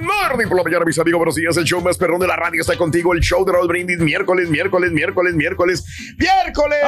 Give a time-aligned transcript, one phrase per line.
[0.00, 1.54] Morning por la mañana, mis amigos, buenos días.
[1.58, 3.12] El show más perrón de la radio está contigo.
[3.12, 5.84] El show de Raúl Brindis, miércoles, miércoles, miércoles, miércoles,
[6.16, 6.80] miércoles.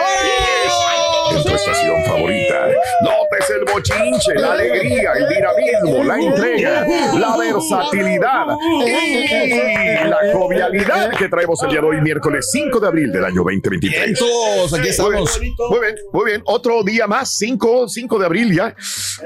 [1.30, 2.68] En tu estación favorita.
[3.02, 6.86] Notes el bochinche, la alegría, el dinamismo, la entrega,
[7.18, 8.46] la versatilidad
[8.86, 13.42] y la jovialidad que traemos el día de hoy, miércoles 5 de abril del año
[13.42, 14.04] 2023.
[14.04, 15.38] Vientos, aquí estamos.
[15.38, 16.42] Muy bien, muy bien, muy bien.
[16.46, 18.74] Otro día más, 5, 5 de abril ya.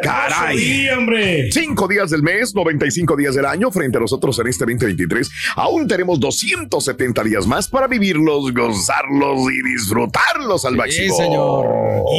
[0.03, 0.59] Caray.
[0.59, 1.53] Sí, hombre.
[1.53, 5.31] Cinco días del mes, 95 días del año frente a nosotros en este 2023.
[5.57, 11.17] Aún tenemos 270 días más para vivirlos, gozarlos y disfrutarlos al máximo.
[11.17, 11.67] señor.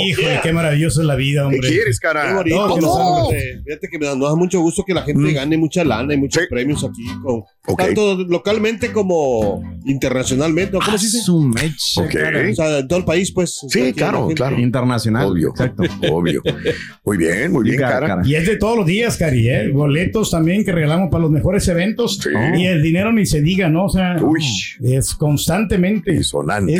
[0.05, 1.69] Híjole, qué maravilloso es la vida, ¿Qué hombre.
[1.69, 2.27] quieres, cara?
[2.43, 3.27] Qué No, que ¿no?
[3.29, 5.33] Fíjate, Fíjate que me da, nos da mucho gusto que la gente Mm.
[5.33, 6.47] gane mucha lana y muchos Sí.
[6.49, 7.43] premios aquí, con,
[7.75, 10.73] Tanto localmente como internacionalmente.
[10.73, 10.79] ¿no?
[10.85, 11.21] ¿Cómo se dice?
[11.21, 12.11] Su mecha, Ok.
[12.13, 12.49] cara.
[12.49, 13.59] O sea, en todo el país, pues.
[13.69, 14.57] Sí, claro, claro.
[14.59, 15.27] Internacional.
[15.31, 15.83] Obvio, Exacto.
[16.11, 16.41] obvio.
[17.03, 18.07] Muy bien, muy bien, Cara, cara.
[18.07, 18.21] cara.
[18.25, 19.69] Y es de todos los días, Cari, ¿eh?
[19.69, 22.19] Boletos también que regalamos para los mejores eventos.
[22.21, 22.29] Sí.
[22.57, 23.85] Y el dinero ni se diga, ¿no?
[23.85, 24.43] O sea, Uy.
[24.81, 26.15] es constantemente.
[26.17, 26.33] Es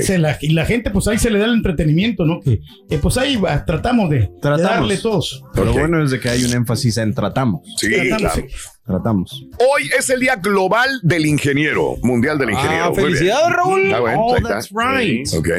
[0.10, 2.40] el- y la gente, pues ahí se le da el entretenimiento, ¿no?
[2.42, 2.60] Que,
[2.90, 4.62] que, pues ahí va, tratamos de, de Tratamos.
[4.72, 5.44] darle todos.
[5.54, 5.76] Pero Ok.
[5.76, 7.62] lo bueno es de que hay un énfasis en tratamos.
[7.78, 8.36] Sí, Tratamos, claro.
[8.36, 8.56] sí.
[8.88, 9.46] Tratamos.
[9.60, 12.86] Hoy es el Día Global del Ingeniero, Mundial del Ingeniero.
[12.86, 13.08] Ah, Muy bien.
[13.10, 13.94] felicidades, Raúl.
[13.94, 15.28] Ah, bueno, Oh, that's right.
[15.36, 15.50] Ok.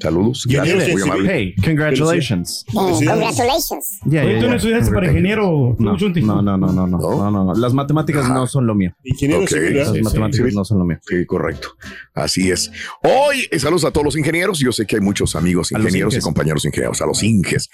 [0.00, 0.44] Saludos.
[0.48, 1.30] Gracias, muy amable.
[1.32, 2.64] Hey, congratulations.
[2.72, 3.98] Congratulations.
[4.08, 5.76] Yeah, ¿tú no estudiaste para ingeniero?
[5.78, 6.98] No, no, no, no, no, no, ¿No?
[6.98, 7.54] no, no, no.
[7.54, 8.94] Las matemáticas no son lo mío.
[9.04, 10.56] Ingeniero Las matemáticas sí.
[10.56, 10.98] no son lo mío.
[11.06, 11.68] Sí, correcto.
[12.14, 12.70] Así es.
[13.02, 14.58] Hoy, eh, saludos a todos los ingenieros.
[14.58, 17.68] Yo sé que hay muchos amigos ingenieros y compañeros ingenieros, a los inges.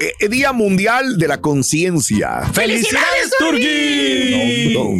[0.00, 2.40] Eh, eh, Día Mundial de la Conciencia.
[2.52, 4.74] ¡Felicidades, Turki!
[4.74, 4.92] No,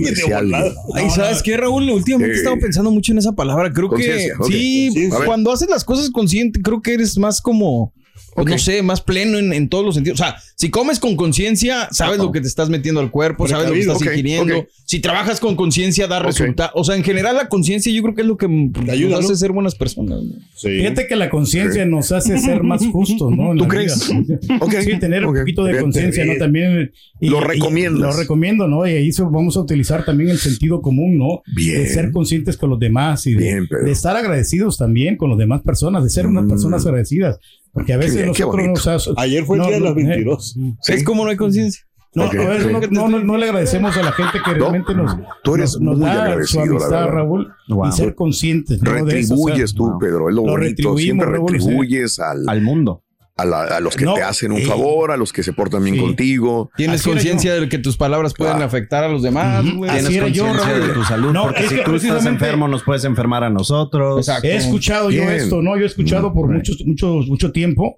[0.94, 1.88] Ay, ¿sabes qué, Raúl?
[1.90, 2.36] Últimamente Eh.
[2.36, 3.72] he estado pensando mucho en esa palabra.
[3.72, 7.92] Creo que sí, cuando haces las cosas consciente, creo que eres más como,
[8.34, 8.50] pues, Ok.
[8.50, 10.20] no sé, más pleno en, en todos los sentidos.
[10.20, 12.24] O sea, si comes con conciencia, sabes Ajá.
[12.24, 14.66] lo que te estás metiendo al cuerpo, sabes lo que estás Ok, ingiriendo.
[14.86, 16.70] Si trabajas con conciencia, da resultado.
[16.74, 18.46] O sea, en general, la conciencia yo creo que es lo que
[18.84, 19.26] Te ayuda, nos ¿no?
[19.26, 20.22] hace ser buenas personas.
[20.22, 20.34] ¿no?
[20.54, 20.68] Sí.
[20.78, 23.52] Fíjate que la conciencia nos hace ser más justos, ¿no?
[23.52, 23.92] En ¿Tú crees?
[23.94, 26.34] Sí, tener un poquito de conciencia, ¿no?
[26.38, 26.92] También.
[27.20, 28.00] y- Lo recomiendas.
[28.00, 28.86] Lo recomiendo, ¿no?
[28.86, 31.42] Y ahí eso vamos a utilizar también el sentido común, ¿no?
[31.54, 31.82] Bien.
[31.82, 33.84] De ser conscientes con los demás y de, Bien, Pedro.
[33.84, 36.48] de estar agradecidos también con las demás personas, de ser unas Mm.
[36.48, 37.38] personas agradecidas.
[37.72, 39.90] Porque a veces bien, qué nosotros nos has- Ayer fue el no, día de los
[39.92, 40.56] eh, 22.
[40.82, 40.92] Sí.
[40.92, 41.84] Es como no hay conciencia.
[42.14, 42.88] No, Ok, a veces sí.
[42.90, 45.80] no, no, no- no le agradecemos a la gente que realmente nos, tú eres nos,
[45.80, 47.08] nos muy da agradecido, su la amistad, verdad.
[47.14, 47.88] Raúl, Wow.
[47.88, 48.82] y ser conscientes.
[48.82, 48.92] ¿no?
[49.06, 49.98] de eso, o sea, Retribuyes tú.
[49.98, 50.98] Pedro, es lo, Lo bonito.
[50.98, 53.02] Siempre Raúl, retribuyes al, Al mundo.
[53.42, 55.52] A, la- a los que No, te hacen un eh, favor, a los que se
[55.52, 56.00] portan bien sí.
[56.00, 56.70] contigo.
[56.76, 59.64] Tienes conciencia de que tus palabras pueden afectar a los demás.
[59.74, 59.90] Güey.
[59.90, 61.32] Así Tienes conciencia de tu salud.
[61.32, 64.18] No, porque es si tú estás enfermo, nos puedes enfermar a nosotros.
[64.18, 64.48] Exacto.
[64.48, 65.76] He escuchado yo esto, ¿no?
[65.76, 66.56] Yo he escuchado por Right.
[66.58, 67.96] muchos, muchos, mucho tiempo,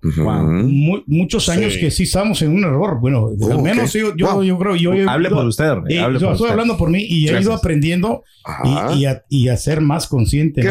[0.52, 1.80] mu- muchos años Sí.
[1.80, 2.98] que sí estamos en un error.
[3.00, 4.42] Bueno, Oh, al menos yo, yo, Wow.
[4.42, 5.64] yo creo, yo he Hable ido- por usted.
[5.88, 6.50] eh, hable yo por estoy usted.
[6.50, 8.92] hablando por mí y he ido aprendiendo Ajá.
[8.94, 10.62] y, y a, y a ser más consciente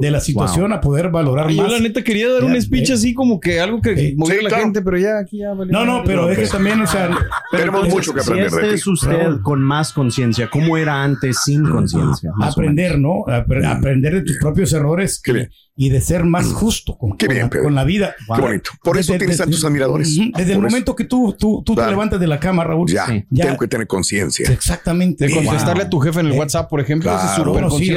[0.00, 1.72] de la situación, a poder valorar Ay, yo más.
[1.72, 2.94] la neta quería dar un speech eh.
[2.94, 4.20] así como que algo que Sí.
[4.20, 4.64] moviera Sí, la claro.
[4.64, 7.10] gente, pero ya aquí ya valió No, no, pero es que también, o sea,
[7.50, 8.74] Tenemos mucho que si aprender de este ti.
[8.74, 10.50] es usted con más conciencia.
[10.50, 12.32] ¿Cómo era antes sin conciencia?
[12.42, 13.24] Aprender, ¿no?
[13.26, 15.48] Apre- aprender de tus propios errores Qué.
[15.80, 18.14] Y de ser más justo con, Qué con bien, la, con la vida.
[18.34, 18.70] Qué bonito.
[18.82, 20.08] Por eso Desde- tienes desde- tantos admiradores.
[20.16, 20.60] Desde el eso.
[20.60, 21.88] momento que tú, tú, tú Claro.
[21.90, 22.90] te levantas de la cama, Raúl.
[22.90, 23.24] Ya, Sí.
[23.30, 23.44] Ya.
[23.44, 24.50] tengo que tener conciencia.
[24.50, 25.26] Exactamente.
[25.28, 27.86] De contestarle a tu jefe en el Eh, WhatsApp, por ejemplo, eso es Claro, súper
[27.86, 27.94] sí,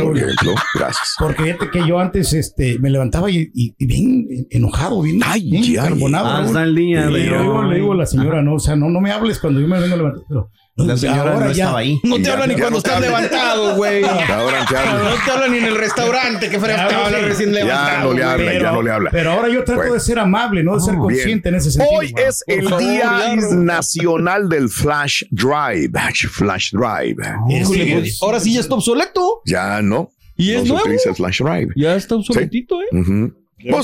[0.75, 1.15] gracias.
[1.19, 5.49] Porque fíjate que yo antes este, me levantaba y, y- y bien enojado, bien, Ay,
[5.49, 6.27] bien ay, carbonado.
[6.27, 8.89] Hasta el día Y le digo, le digo a la señora, no, o sea, no,
[8.89, 10.23] no me hables cuando yo me vengo a levantar.
[10.29, 11.99] Pero, La señora ahora no ya- estaba ahí.
[12.03, 14.03] No te Ya, habla ni ya cuando estás levantado, güey.
[14.29, 14.59] Ahora.
[14.61, 17.25] No te habla ni en el restaurante, que fuera Ya, te habla sí.
[17.25, 18.03] recién Ya levantado.
[18.11, 19.09] no le habla, ya no le habla.
[19.11, 21.01] Pero ahora yo trato de ser amable, no de ser Bien.
[21.03, 21.99] consciente en ese sentido.
[21.99, 23.35] Hoy es el Día ya.
[23.51, 25.91] Nacional del Flash Drive.
[26.31, 27.17] Flash Drive.
[27.65, 29.41] Sí, pues, ahora sí ya está obsoleto.
[29.45, 30.09] Ya no.
[30.37, 31.15] Y no es nuevo.
[31.15, 31.73] Flash Drive.
[31.75, 32.85] Ya está obsoletito, ¿eh?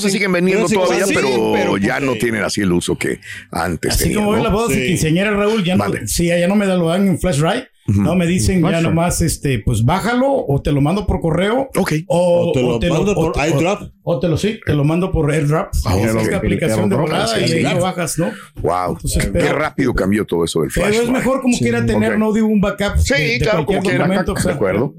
[0.00, 2.96] Se siguen vendiendo pero sí, todavía, sí, pero, pero ya no tienen así el uso
[2.96, 3.20] que
[3.50, 4.44] antes Así tenían, como ven ¿no?
[4.44, 4.86] las bodas de Sí.
[4.88, 6.06] quinceañera, Raúl, ya no, Mande.
[6.08, 7.66] sí, ya no me da- lo dan en flash drive.
[7.90, 11.70] No me dicen ya nomás, este, pues bájalo o te lo mando por correo.
[11.74, 11.92] Ok.
[12.06, 13.80] O, O te lo mando por te- iDrop.
[14.02, 15.68] O, te lo sí, te lo mando por AirDrop.
[15.86, 16.20] Ah, Es ok.
[16.20, 18.30] esta aplicación de volada y ahí lo bajas, ¿no?
[18.60, 18.90] Wow.
[18.92, 22.18] Entonces, Qué pero- rápido cambió todo eso del Flash Pero es mejor como quiera tener,
[22.18, 22.98] no de un backup.
[22.98, 24.24] Sí, de, de claro, cualquier como quiera.
[24.28, 24.94] o De sea, acuerdo.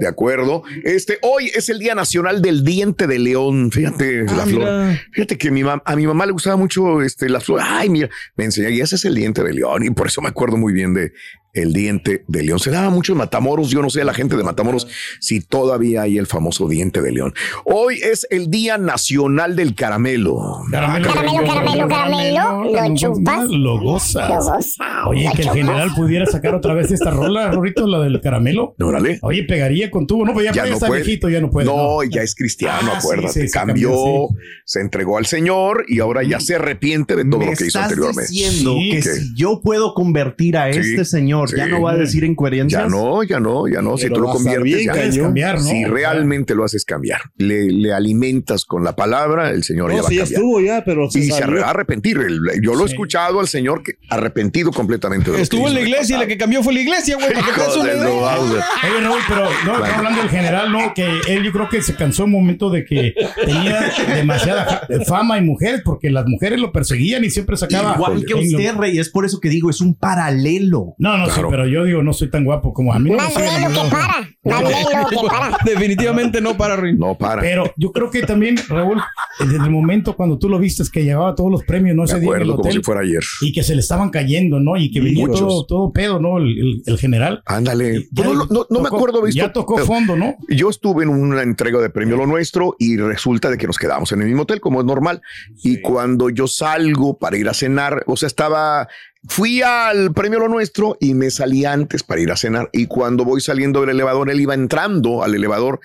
[0.00, 0.62] De acuerdo.
[0.82, 3.70] Este, hoy es el Día Nacional del Diente de León.
[3.70, 4.58] Fíjate, Ah, la flor.
[4.60, 5.00] mira.
[5.12, 7.60] Fíjate que mi a mi mamá le gustaba mucho este, la flor.
[7.62, 9.84] Ay, mira, me enseñó, y ese es el diente de león.
[9.84, 11.12] Y por eso me acuerdo muy bien de
[11.54, 12.58] el diente de león.
[12.58, 13.70] Se daba mucho en Matamoros.
[13.70, 14.86] Yo no sé, la gente de Matamoros,
[15.20, 17.32] si todavía hay el famoso diente de león.
[17.64, 20.36] Hoy es el Día Nacional del Caramelo.
[20.70, 23.48] Caramelo, Caramelo, caramelo, caramelo, lo chupas.
[23.48, 24.76] Lo gozas.
[24.78, 28.74] Lo Oye, que el general pudiera sacar otra vez esta rola, Rorito, la del caramelo.
[28.80, 29.18] Órale.
[29.22, 30.24] Oye, pegaría con tubo.
[30.24, 31.02] No, pues ya, Ya no está puede.
[31.02, 31.66] viejito, ya no puede.
[31.66, 33.32] no, ya es cristiano, Ah, acuérdate.
[33.42, 34.36] sí, sí, cambió, cambió, sí.
[34.64, 37.78] se entregó al Señor y ahora ya se arrepiente de todo Me lo que hizo
[37.78, 38.30] estás anteriormente.
[38.32, 41.70] diciendo Sí, que que- si yo puedo convertir a Sí, este señor, ya sí.
[41.70, 42.82] no va a decir incoherencias.
[42.82, 43.96] Ya no, ya no, ya no.
[43.96, 45.64] Si tú lo conviertes, bien, ya cambiar, ¿no?
[45.64, 50.02] Si realmente lo haces cambiar, le, le alimentas con la palabra, el Señor ya No,
[50.04, 50.40] va sí, a ya cambiar.
[50.40, 52.18] estuvo ya, pero se y se va a arrepentir.
[52.62, 52.94] Yo lo he Sí.
[52.94, 55.30] escuchado al Señor que arrepentido completamente.
[55.30, 57.26] De Estuvo en la iglesia y la que cambió fue la iglesia, güey.
[57.28, 59.94] Oye, Raúl, pero no, Claro.
[59.96, 63.14] hablando del general, no, que él yo creo que se cansó un momento de que
[63.44, 67.94] tenía demasiada fa- fama y mujeres, porque las mujeres lo perseguían y siempre sacaba.
[67.94, 70.94] Igual que usted, Rey, es por eso que digo, es un paralelo.
[70.98, 71.26] No, no.
[71.34, 73.10] Sí, pero yo digo, no soy tan guapo como a mí.
[73.10, 74.28] No que para.
[74.44, 75.58] Más lelo que para.
[75.64, 76.98] Definitivamente no para Rin.
[76.98, 77.40] No para.
[77.42, 79.00] Pero yo creo que también, Raúl,
[79.40, 82.20] desde el momento cuando tú lo vistes que llevaba todos los premios, no Me ese
[82.20, 83.22] día en el acuerdo como hotel, si fuera ayer.
[83.42, 84.76] y que se le estaban cayendo, ¿no?
[84.76, 85.40] Y que venía Muchos.
[85.40, 86.38] todo, todo pedo, ¿no?
[86.38, 87.42] El, el- el general.
[87.46, 88.06] Ándale.
[88.12, 89.38] No, no- no me acuerdo, visto.
[89.40, 90.34] Ya tocó fondo, ¿no?
[90.48, 94.12] Yo estuve en una entrega de premio Lo Nuestro y resulta de que nos quedamos
[94.12, 95.20] en el mismo hotel, como es normal.
[95.62, 98.88] Y cuando yo salgo para ir a cenar, o sea, estaba,
[99.28, 102.68] fui al premio Lo Nuestro y me salí antes para ir a cenar.
[102.72, 105.80] Y cuando voy saliendo del elevador, él iba entrando al elevador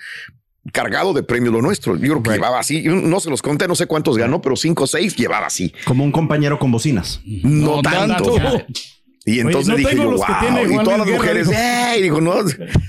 [0.72, 1.96] cargado de premio Lo Nuestro.
[1.96, 4.84] Yo creo que llevaba así, no se los conté, no sé cuántos ganó, pero cinco
[4.84, 5.72] o seis llevaba así.
[5.84, 7.20] Como un compañero con bocinas.
[7.24, 8.34] No, No tanto.
[8.34, 8.66] tanto.
[9.26, 10.24] Y entonces no dije yo, wow.
[10.40, 11.60] tiene Y todas las Guerra, mujeres, dijo.
[11.60, 11.94] ¡eh!
[11.98, 12.34] Y dijo, no,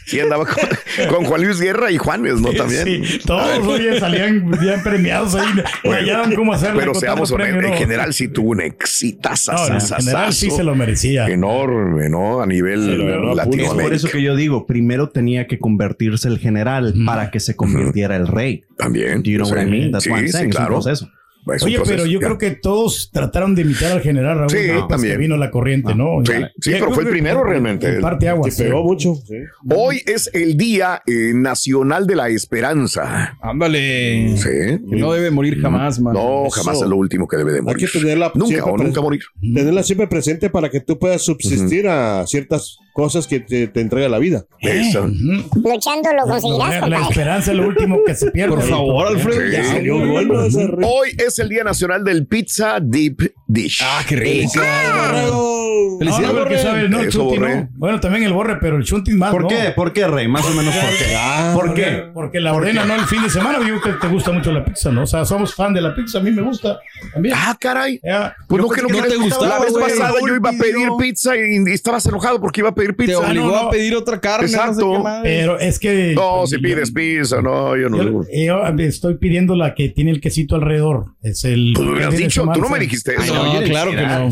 [0.06, 2.54] sí andaba con, con Juan Luis Guerra y Juanes, ¿no?
[2.54, 2.86] También.
[2.86, 5.48] Sí, todos oye, salían bien premiados ahí.
[5.83, 6.80] Hallaban cómo hacerle.
[6.80, 7.78] Pero seamos honestos, en ¿no?
[7.78, 9.51] general sí tuvo un exitazo.
[9.51, 11.28] No, en general sí se lo merecía.
[11.28, 12.42] Enorme, ¿no?
[12.42, 16.94] A nivel a Es por eso que yo digo, primero tenía que convertirse el general
[17.06, 18.63] para que se convirtiera el rey.
[18.77, 19.22] También.
[19.22, 19.92] Do you know yo what I mean?
[19.92, 20.75] That's what I'm Sí, sí, saying, es un claro.
[20.75, 21.10] proceso.
[21.55, 22.27] Es Oye, pero yo ya.
[22.27, 24.49] creo que todos trataron de imitar al general Raúl.
[24.51, 24.73] Sí, ¿no?
[24.73, 25.13] Pues también.
[25.13, 26.23] que vino la corriente, ¿no?
[26.25, 27.88] Sí, Ya- sí, ya pero fue el primero realmente.
[27.95, 28.47] en Parte agua.
[28.47, 29.15] Y pegó mucho.
[29.15, 29.35] sí.
[29.75, 33.38] Hoy es el Día eh, Nacional de la Esperanza.
[33.41, 34.38] Ándale.
[34.38, 34.79] Sí.
[34.83, 36.13] No debe morir jamás, man.
[36.13, 36.51] No, Eso.
[36.62, 37.89] jamás es lo último que debe de Hay morir.
[37.91, 39.21] que tenerla Nunca o nunca morir.
[39.41, 44.10] Tenerla siempre presente para que tú puedas subsistir a ciertas cosas que te, te entrega
[44.10, 44.45] la vida.
[44.60, 45.07] Eso.
[45.07, 48.55] Luchando lo conseguirás, La, esperanza es lo último que se pierde.
[48.55, 49.51] Por favor, Alfredo.
[49.51, 49.63] Ya.
[49.63, 50.69] Salió bueno ese.
[50.83, 53.81] Hoy es el Día Nacional del Pizza Deep Dish.
[53.83, 54.51] Ah, qué rico.
[54.55, 55.50] No,
[56.00, 56.63] Felicidades, no, porque Borre.
[56.63, 57.56] sabe, no, el Eso, Chunti Borre.
[57.56, 57.70] no.
[57.74, 59.32] Bueno, también el borre, pero el Chunti más.
[59.32, 59.48] ¿Por no.
[59.48, 59.72] qué?
[59.75, 60.28] ¿Por qué, Rey?
[60.28, 61.16] Más o menos por qué.
[61.18, 62.04] Ah, ¿Por qué?
[62.13, 62.96] Porque la ordena, ¿no?
[62.96, 65.04] El fin de semana, digo que te gusta mucho la pizza, ¿no?
[65.04, 66.80] O sea, somos fan de la pizza, a mí me gusta
[67.13, 67.36] también.
[67.38, 68.00] Ah, caray.
[68.04, 68.36] Ya.
[68.48, 70.88] Pues Yo no, que no, no te gustaba, La vez pasada yo iba a pedir
[71.00, 73.20] pizza y, y estabas enojado porque iba a pedir Te pizza.
[73.20, 73.68] obligó no, no.
[73.68, 74.44] a pedir otra carne.
[74.46, 74.92] No sé Exacto.
[74.94, 75.20] qué más.
[75.24, 76.13] Pero es que.
[76.16, 78.04] No, si pides pizza, no, yo no.
[78.04, 81.06] Yo, yo estoy pidiendo la que tiene el quesito alrededor.
[81.22, 81.74] Es el.
[81.75, 83.34] Tú me hubieras dicho, tú no me dijiste eso.
[83.34, 84.30] no, oye, claro que no.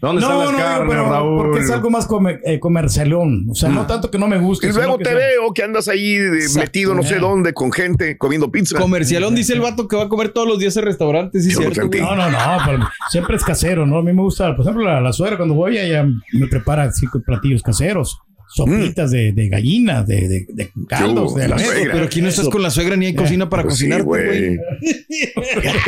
[0.00, 1.36] ¿Dónde no, están las no, no, carnes, pero Raúl?
[1.42, 3.46] porque es algo más come- eh, comercialón.
[3.50, 4.68] O sea, no tanto que no me guste.
[4.68, 6.58] Y luego te sea- veo que andas ahí Exacto.
[6.60, 7.20] metido no sé Eh.
[7.20, 8.78] dónde con gente comiendo pizza.
[8.78, 11.44] Comercialón dice el vato que va a comer todos los días en restaurantes.
[11.44, 11.82] Sí, cierto.
[11.82, 13.98] No, no, no, pero siempre es casero, ¿no?
[13.98, 17.20] A mí me gusta, por ejemplo, la, la suegra cuando voy, ella me prepara cinco
[17.24, 18.18] platillos caseros.
[18.54, 21.92] Sopitas de, de gallinas, de, de, de caldos, de La suegra.
[21.92, 24.58] Pero aquí no estás con la suegra ni hay cocina para Pues cocinar, güey.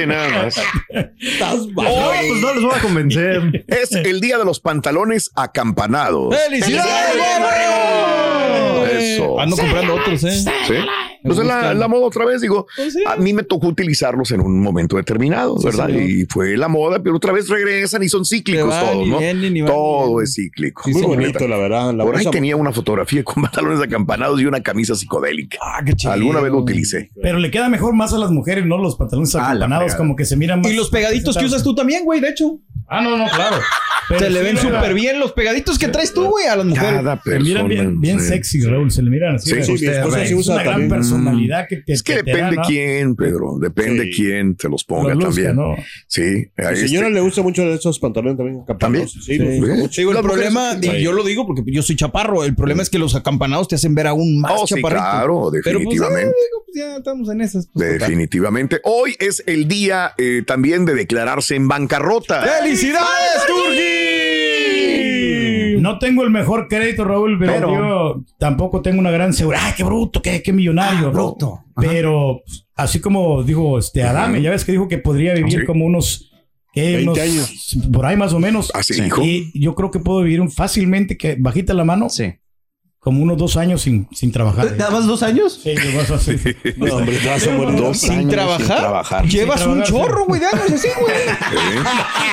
[0.06, 0.56] nada más.
[0.94, 3.64] No, pues no les voy a convencer.
[3.68, 6.34] Es el día de los pantalones acampanados.
[6.48, 9.14] ¡Felicidades, Borre!
[9.14, 9.40] Eso.
[9.40, 10.30] Ando comprando otros, ¿eh?
[10.66, 10.74] ¿Sí?
[11.24, 12.66] Pues es la, la moda otra vez, digo,
[13.06, 15.86] a mí me tocó utilizarlos en un momento determinado, ¿verdad?
[15.86, 16.02] señor.
[16.02, 19.18] y fue la moda, pero otra vez regresan y son cíclicos todos, ¿no?
[19.66, 20.82] Todo es cíclico.
[20.84, 21.16] Muy señor.
[21.16, 21.94] bonito, la verdad.
[21.94, 25.58] La Por ahí tenía una fotografía con pantalones acampanados y una camisa psicodélica.
[25.62, 26.12] Ah, qué chido.
[26.12, 27.10] Alguna vez lo utilicé.
[27.22, 28.76] Pero le queda mejor más a las mujeres, ¿no?
[28.78, 30.70] Los pantalones Ah, acampanados, como que se miran más.
[30.70, 32.60] Y los pegaditos que usas tú también, güey, de hecho.
[32.86, 33.56] Ah, no, no, claro.
[34.08, 36.94] Pero Se le ven súper bien los pegaditos que traes tú, güey, a las mujeres.
[37.02, 38.28] Cada Se miran bien, bien sí.
[38.28, 38.90] sexy, Raúl.
[38.90, 39.50] Se le miran así.
[39.62, 41.92] Sí, sí, es una gran personalidad que te.
[41.92, 42.68] Es que que te depende da, ¿no?
[42.68, 43.58] quién, Pedro.
[43.60, 44.10] Depende Sí.
[44.12, 45.56] quién te los ponga luzca, también.
[45.56, 45.74] ¿no?
[46.06, 46.48] Sí.
[46.56, 48.64] A señora este- le gusta mucho esos pantalones también.
[48.78, 49.08] ¿También?
[49.08, 49.38] Sí.
[49.38, 52.98] Digo, el problema, y yo lo digo porque yo soy chaparro, el problema es que
[52.98, 55.02] los acampanados te hacen ver aún más Oh, sí, chaparrito.
[55.02, 56.26] claro, Pero, pues, eh, definitivamente.
[56.26, 57.68] digo, pues, ya estamos en esas.
[57.72, 57.98] pues, total.
[58.08, 58.80] Definitivamente.
[58.84, 62.42] Hoy es el día eh, también de declararse en bancarrota.
[62.42, 63.93] ¡Felicidades, Turki!
[65.94, 69.62] No tengo el mejor crédito, Raúl, pero, Pero- yo tampoco tengo una gran seguridad.
[69.66, 71.08] ¡Ay, qué bruto, qué, qué millonario!
[71.08, 71.60] Ah, bruto.
[71.76, 71.88] Ajá.
[71.88, 72.42] Pero
[72.74, 75.66] así como dijo este Adame, ya ves que dijo que podría vivir Sí.
[75.66, 76.30] como unos,
[76.72, 76.96] ¿qué?
[76.96, 77.76] 20 unos- años.
[77.92, 78.70] Por ahí más o menos.
[78.74, 79.22] Así dijo.
[79.22, 82.32] Y yo creo que puedo vivir un- fácilmente, que bajita la mano, Sí.
[83.04, 84.72] Como unos dos años sin, sin trabajar.
[84.78, 85.60] ¿Nada más dos años?
[85.62, 86.36] Sí, yo vas así.
[86.76, 87.78] No, hombre, te vas a morir.
[87.78, 88.78] Dos ¿Sin años trabajar?
[88.78, 89.26] trabajar.
[89.26, 91.14] Llevas Sin un chorro, güey, de años así, güey.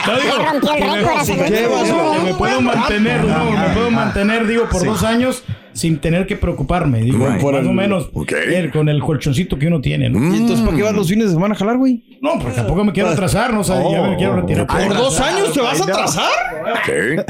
[0.08, 4.70] No, digo, Ya rompió el que me- que puedo mantener, no, me puedo mantener, digo,
[4.70, 7.02] por dos años sin tener que preocuparme.
[7.02, 7.42] Digo, Right.
[7.42, 8.10] más o menos
[8.46, 10.20] el- con el colchoncito que uno tiene, ¿no?
[10.34, 12.04] ¿Y entonces para qué vas los fines de semana a jalar, güey?
[12.22, 14.68] No, pues tampoco me quiero atrasar, no o sea, ya me quiero retirar.
[14.68, 16.30] ¿Por dos años te vas a atrasar?
[16.72, 17.26] Ok.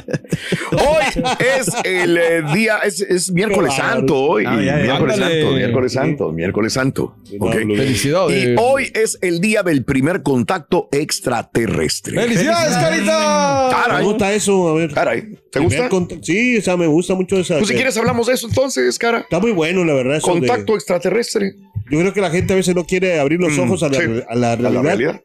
[0.74, 1.24] Hoy
[1.58, 4.44] es el eh, día, es, es miércoles santo hoy.
[4.46, 4.84] Ah, ya, ya.
[4.84, 5.42] miércoles Ándale.
[5.42, 7.16] santo, miércoles santo, miércoles santo.
[7.40, 7.54] Ok.
[7.54, 8.44] Felicidades.
[8.50, 12.20] Y hoy es el día del primer contacto extraterrestre.
[12.20, 13.98] ¡Felicidades, Carita!
[13.98, 14.92] Me gusta eso, a ver.
[14.94, 15.38] caray.
[15.52, 15.90] ¿Te gusta?
[16.22, 17.58] Sí, o sea, me gusta mucho esa.
[17.58, 19.20] Pues si quieres hablamos de eso entonces, cara.
[19.20, 20.18] Está muy bueno, la verdad.
[20.18, 21.54] eso de- Contacto extraterrestre.
[21.90, 23.94] yo creo que la gente a veces no quiere abrir los Mm, ojos a la,
[24.00, 24.04] sí.
[24.28, 24.72] a la A realidad.
[24.74, 25.22] la realidad.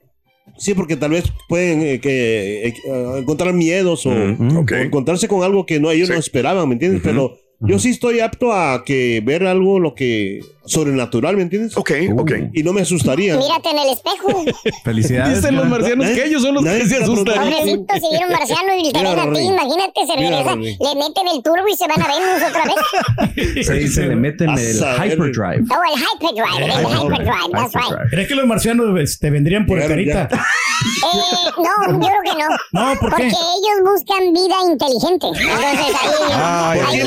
[0.58, 5.28] Sí, porque tal vez pueden eh, que, eh, eh, encontrar miedos o, Mm, o encontrarse
[5.28, 6.14] con algo que no ellos Sí.
[6.14, 7.00] no esperaban, ¿me entiendes?
[7.04, 11.76] Pero yo sí estoy apto a que ver algo lo que sobrenatural, ¿me entiendes?
[11.76, 12.32] Ok, ok.
[12.52, 13.36] Y no me asustaría.
[13.36, 14.44] Mírate en el espejo.
[14.84, 15.36] Felicidades.
[15.36, 17.36] Dicen los marcianos que ellos son los que se asustan.
[17.36, 21.28] Pobrecito, si viene un marciano y te ven a ti, imagínate, se regresa, le meten
[21.34, 22.74] el turbo y se van a Venus otra vez.
[23.66, 25.64] Sí, se le meten el hyperdrive.
[25.70, 28.10] Oh, el hyperdrive, el hyperdrive, that's right.
[28.10, 30.28] ¿Crees que los marcianos te vendrían por carita?
[30.32, 32.48] Eh, no, yo creo que no.
[32.72, 33.28] No, ¿por Porque qué?
[33.28, 35.26] ellos buscan vida inteligente.
[35.26, 37.00] Entonces ahí, Ay, ahí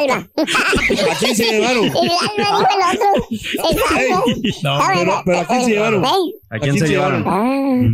[0.00, 0.26] ya ay.
[0.36, 1.12] se salva.
[1.12, 1.84] ¿A quién se llevaron?
[1.84, 3.86] Y el alma dijo el otro.
[3.88, 4.24] Salva.
[4.62, 7.24] No, pero- pero ¿a quién se eh, ¿A quién se llevaron?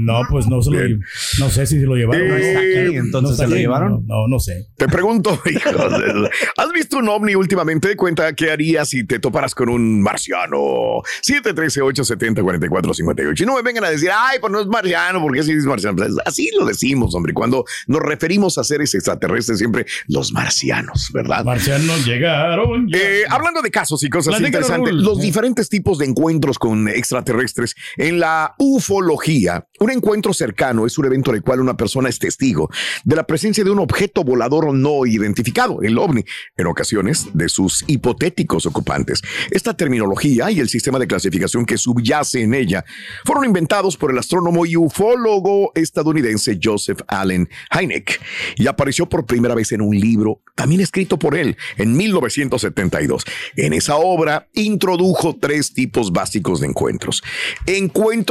[0.05, 1.00] No, pues no se lo Bien.
[1.38, 2.23] No sé si se lo llevaron.
[2.23, 4.05] Eh, No está aquí, entonces, ¿se lo llevaron?
[4.07, 4.67] No, no, no sé.
[4.77, 7.95] Te pregunto, hijos de- ¿has visto un ovni últimamente?
[7.97, 11.03] Cuenta qué harías si te toparas con un marciano.
[11.25, 13.41] 713-870-4458.
[13.43, 15.97] Y no me vengan a decir, ay, pues no es marciano, porque sí es marciano.
[15.97, 17.33] Pues así lo decimos, hombre.
[17.33, 21.45] Cuando nos referimos a seres extraterrestres, siempre los marcianos, ¿verdad?
[21.45, 22.88] Marcianos llegaron.
[22.91, 22.99] ya.
[22.99, 25.05] Eh, hablando de casos y cosas Platícanos, interesantes, Raúl.
[25.05, 27.75] los diferentes tipos de encuentros con extraterrestres.
[27.97, 32.19] En la ufología, un encuentro cercano es un evento en el cual una persona es
[32.19, 32.71] testigo
[33.05, 36.25] de la presencia de un objeto volador no identificado, el ovni,
[36.57, 39.23] en ocasiones de sus hipotéticos ocupantes.
[39.50, 42.85] Esta terminología y el sistema de clasificación que subyace en ella
[43.25, 48.21] fueron inventados por el astrónomo y ufólogo estadounidense Joseph Allen Hynek
[48.57, 53.25] y apareció por primera vez en un libro también escrito por él en 1972.
[53.57, 57.23] En esa obra introdujo tres tipos básicos de encuentros.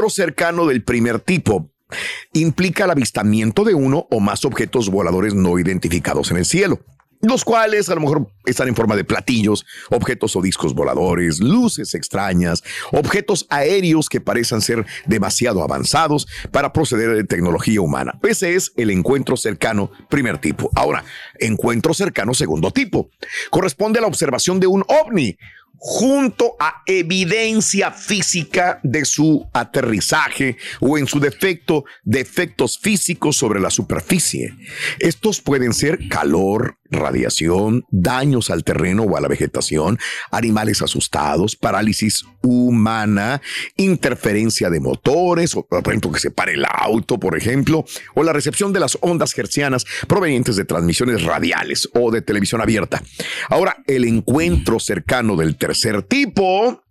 [0.10, 1.72] Cercano del primer tipo
[2.34, 6.80] implica el avistamiento de uno o más objetos voladores no identificados en el cielo
[7.22, 11.94] los cuales a lo mejor están en forma de platillos, objetos o discos voladores, luces
[11.96, 18.20] extrañas, objetos aéreos que parecen ser demasiado avanzados para proceder de tecnología humana.
[18.24, 20.70] Ese es el encuentro cercano primer tipo.
[20.76, 21.04] Ahora,
[21.40, 23.10] encuentro cercano segundo tipo.
[23.50, 25.38] Corresponde a la observación de un ovni
[25.78, 33.70] junto a evidencia física de su aterrizaje o en su defecto, defectos físicos sobre la
[33.70, 34.54] superficie.
[35.00, 39.98] Estos pueden ser calor, radiación, daños al terreno o a la vegetación,
[40.32, 43.42] animales asustados, parálisis humana,
[43.76, 48.34] interferencia de motores, o por ejemplo que se pare el auto, por ejemplo, o la
[48.34, 53.02] recepción de las ondas hertzianas provenientes de transmisiones radiales o de televisión abierta.
[53.50, 56.84] Ahora, el encuentro cercano del tercer tipo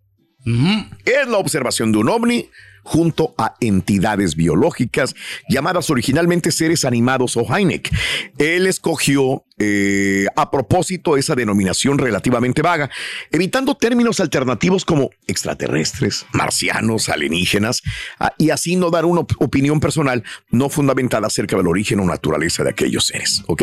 [1.05, 2.49] es la observación de un ovni
[2.87, 5.17] junto a entidades biológicas
[5.49, 7.93] llamadas originalmente seres animados o Heineck.
[8.39, 12.91] Él escogió eh, a propósito esa denominación relativamente vaga,
[13.31, 17.83] evitando términos alternativos como extraterrestres, marcianos, alienígenas,
[18.19, 22.05] ah, y así no dar una op- opinión personal no fundamentada acerca del origen o
[22.05, 23.43] naturaleza de aquellos seres.
[23.47, 23.63] ¿Ok?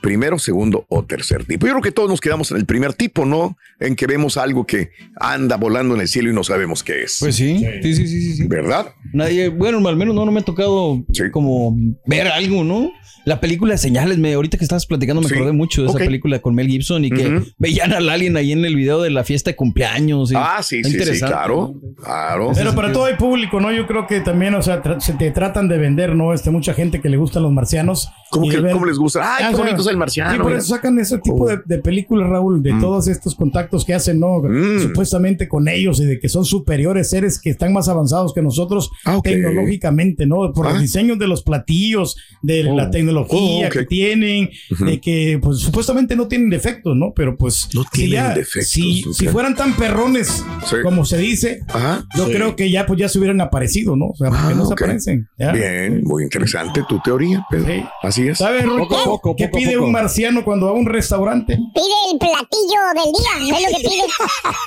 [0.00, 1.66] Primero, segundo o tercer tipo.
[1.66, 3.56] Yo creo que todos nos quedamos en el primer tipo, ¿no?
[3.78, 7.18] En que vemos algo que anda volando en el cielo y no sabemos qué es.
[7.20, 8.36] Pues sí, sí, sí, sí, sí.
[8.36, 8.46] sí.
[8.48, 8.94] ¿Verdad?
[9.12, 11.76] Nadie, bueno, al menos no, no me ha tocado como
[12.06, 12.90] ver algo, ¿no?
[13.24, 15.34] La película de Señales, me, ahorita que estabas platicando me Sí.
[15.34, 16.04] acordé mucho de esa Ok.
[16.04, 17.46] película con Mel Gibson y que Ujú.
[17.58, 20.32] veían al alien ahí en el video de la fiesta de cumpleaños.
[20.32, 21.74] y- Ah, sí, sí, sí, claro.
[22.02, 22.52] Claro.
[22.54, 23.72] Pero para todo hay público, ¿no?
[23.72, 26.32] Yo creo que también, o sea, se te tratan de vender, ¿no?
[26.32, 28.08] Este, mucha gente que le gustan los marcianos.
[28.30, 29.20] ¿Cómo Y que- cómo les gusta?
[29.22, 30.32] Ay, Ah, qué o sea, bonito es el marciano.
[30.32, 33.94] Sí, por eso sacan ese tipo de, de películas, Raúl, de todos estos contactos que
[33.94, 34.40] hacen, ¿no?
[34.40, 34.80] Mm.
[34.80, 38.90] Supuestamente con ellos y de que son superiores seres que están más avanzados que nosotros
[39.04, 39.24] Ah, ok.
[39.24, 40.52] tecnológicamente, ¿no?
[40.52, 40.70] Por Ah.
[40.72, 42.76] los diseños de los platillos, de Oh.
[42.76, 43.72] la tecnología Oh, ok.
[43.72, 44.84] que tienen, Ujú.
[44.86, 47.12] de que, pues, supuestamente no tienen defectos, ¿no?
[47.14, 50.76] Pero, pues, No si tienen ya- defectos, Si, si fueran tan perrones Sí.
[50.82, 52.04] como se dice, Ajá.
[52.16, 52.32] yo Sí.
[52.32, 54.06] creo que ya, pues, ya se hubieran aparecido, ¿no?
[54.06, 54.82] O sea, porque Ah, no se ok.
[54.82, 55.28] aparecen.
[55.38, 55.52] ¿ya?
[55.52, 57.66] Bien, muy interesante tu teoría, Pedro.
[57.66, 57.84] Sí.
[58.02, 58.38] Así es.
[58.38, 58.64] ¿Sabes?
[58.64, 59.86] Poco a poco, ¿Qué poco pide poco.
[59.86, 61.56] un marciano cuando va a un restaurante?
[61.56, 64.02] Pide el platillo del día, es lo que pide.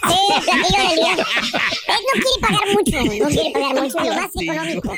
[0.07, 1.25] Sí, el platillo del día.
[1.87, 4.93] Él no quiere pagar mucho, no quiere pagar mucho, lo más económico.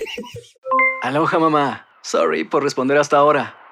[1.03, 1.86] Aloha mamá.
[2.01, 3.56] Sorry por responder hasta ahora.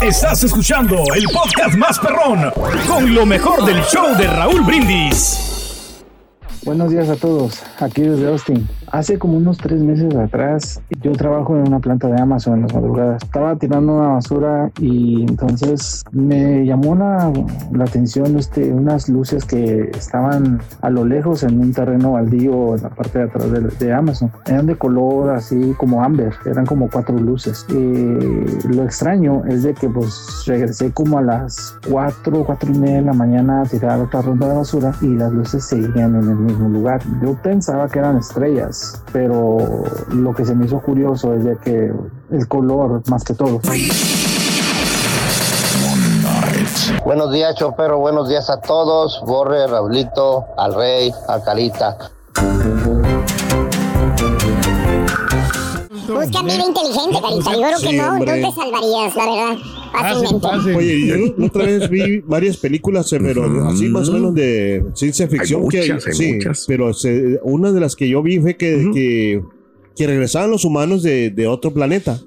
[0.00, 2.52] Estás escuchando el podcast más perrón
[2.86, 6.02] con lo mejor del show de Raúl Brindis.
[6.62, 8.68] Buenos días a todos, aquí desde Austin.
[8.94, 12.74] Hace como unos tres meses atrás, yo trabajo en una planta de Amazon en las
[12.74, 13.24] madrugadas.
[13.24, 17.32] Estaba tirando una basura y entonces me llamó la,
[17.72, 22.82] la atención este, unas luces que estaban a lo lejos en un terreno baldío en
[22.84, 24.30] la parte de atrás de, de Amazon.
[24.46, 27.66] Eran de color así como amber, eran como cuatro luces.
[27.70, 32.98] Eh, lo extraño es de que pues regresé como a las cuatro, cuatro y media
[32.98, 36.36] de la mañana a tirar otra ronda de basura y las luces seguían en el
[36.36, 37.02] mismo lugar.
[37.20, 39.58] Yo pensaba que eran estrellas, pero
[40.10, 41.92] lo que se me hizo curioso es de que
[42.30, 43.60] el color más que todo.
[47.04, 47.98] Buenos días, Chopero.
[47.98, 49.22] Buenos días a todos.
[49.26, 51.96] Borre, Raulito, al Rey, a Carita.
[56.06, 57.52] Busca vida inteligente, Carita.
[57.52, 59.58] Yo creo que Sí, no, no te salvarías, la verdad.
[59.92, 60.74] Fácilmente.
[60.74, 65.28] Oye, yo otra vez vi varias películas, eh, pero así más o menos de ciencia
[65.28, 65.68] ficción.
[65.68, 66.64] que, muchas, hay sí, muchas.
[66.66, 69.42] pero se- una de las que yo vi fue que, que,
[69.96, 72.20] que regresaban los humanos de, de otro planeta.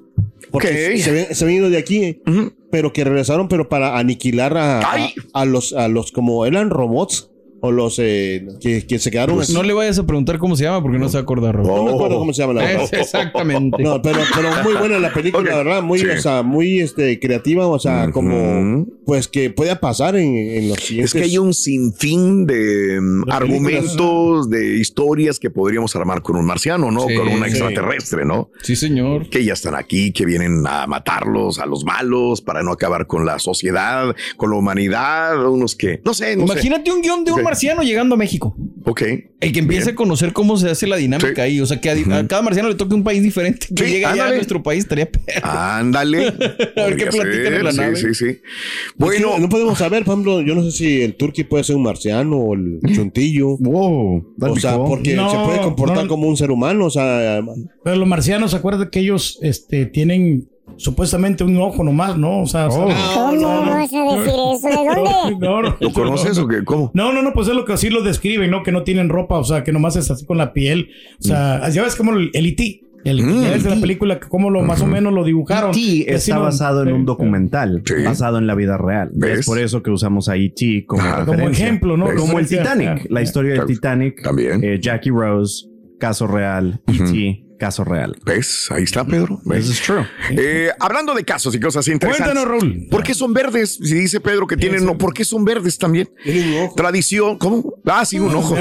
[0.50, 2.22] Porque se, habían- se habían ido de aquí,
[2.70, 7.30] pero que regresaron, pero para aniquilar a, a, a los, a los como eran robots
[7.60, 9.36] o los eh, que, que se quedaron.
[9.36, 11.56] Pues no le vayas a preguntar cómo se llama porque no se va a acordar,
[11.56, 11.68] Raúl.
[11.68, 12.72] No me acuerdo cómo se llama la.
[12.72, 13.82] Es exactamente.
[13.82, 16.06] No, pero, pero muy buena la película, la verdad, muy, Sí.
[16.06, 20.78] o sea, muy este, creativa, o sea, como pues que pueda pasar en, en los
[20.78, 21.14] siguientes.
[21.14, 26.36] Es que hay un sinfín de mm, De argumentos, de historias que podríamos armar con
[26.36, 27.06] un marciano, ¿no?
[27.08, 27.50] Sí, con un sí.
[27.50, 28.50] extraterrestre, ¿no?
[28.62, 29.28] Sí, señor.
[29.30, 33.24] Que ya están aquí, que vienen a matarlos, a los malos, para no acabar con
[33.24, 36.52] la sociedad, con la humanidad, unos que, no sé, no sé.
[36.52, 37.47] Imagínate un guion de un.
[37.48, 38.56] Marciano llegando a México.
[38.84, 39.02] Ok.
[39.40, 39.94] El que empiece Bien.
[39.94, 41.60] a conocer cómo se hace la dinámica ahí.
[41.60, 43.66] O sea, que a, a cada marciano le toque un país diferente.
[43.74, 45.40] Que Sí, llegue allá a nuestro país estaría perro.
[45.48, 46.28] Ándale.
[46.28, 46.32] A
[46.86, 47.96] ver qué platican en la nave.
[47.96, 48.40] Sí, sí, sí.
[48.96, 51.76] Bueno, Bueno, no podemos saber, por ejemplo, yo no sé si el turqui puede ser
[51.76, 53.56] un marciano o el chuntillo.
[53.58, 54.34] Wow.
[54.40, 56.08] O sea, porque No, se puede comportar no.
[56.08, 57.40] como un ser humano, o sea,
[57.84, 60.48] Pero los marcianos, acuérdate que ellos este, tienen
[60.78, 62.40] supuestamente un ojo nomás, ¿no?
[62.42, 64.68] O sea, ¿Cómo vas a decir eso?
[64.68, 65.36] ¿De dónde?
[65.46, 66.64] No, no, ¿lo conoces o qué?
[66.64, 66.90] ¿Cómo?
[66.94, 68.62] No, no, no, pues es lo que así lo describen, ¿no?
[68.62, 70.88] Que no tienen ropa, o sea, que nomás es así con la piel.
[71.20, 73.42] O sea, ya ves como el, el E.T., El, Mm.
[73.44, 75.70] ya ves de la película, que cómo lo más o menos lo dibujaron.
[75.70, 76.12] E.T.
[76.12, 77.94] Está no- basado en un documental, Sí.
[78.04, 79.10] basado en la vida real.
[79.14, 79.40] ¿Ves?
[79.40, 80.84] Es por eso que usamos a E.T.
[80.86, 82.06] como Ah, como ejemplo, ¿no?
[82.16, 82.46] Como el.
[82.48, 83.66] Titanic, la historia del.
[83.66, 84.22] Titanic.
[84.22, 84.62] También.
[84.64, 85.66] eh, Jackie Rose,
[86.00, 86.80] caso real.
[86.88, 88.16] E.T., caso real.
[88.24, 88.68] ¿Ves?
[88.70, 89.40] Ahí está, Pedro.
[89.44, 89.66] ¿Ves?
[89.66, 90.06] This is true.
[90.30, 92.32] Eh, hablando de casos y cosas interesantes.
[92.32, 92.86] Cuéntanos, Raúl.
[92.90, 93.78] ¿Por qué son verdes?
[93.82, 96.10] Si dice Pedro que tienen, no, ¿por qué son verdes también?
[96.76, 97.74] Tradición, ¿cómo?
[97.84, 98.56] Ah, sí, un ojo.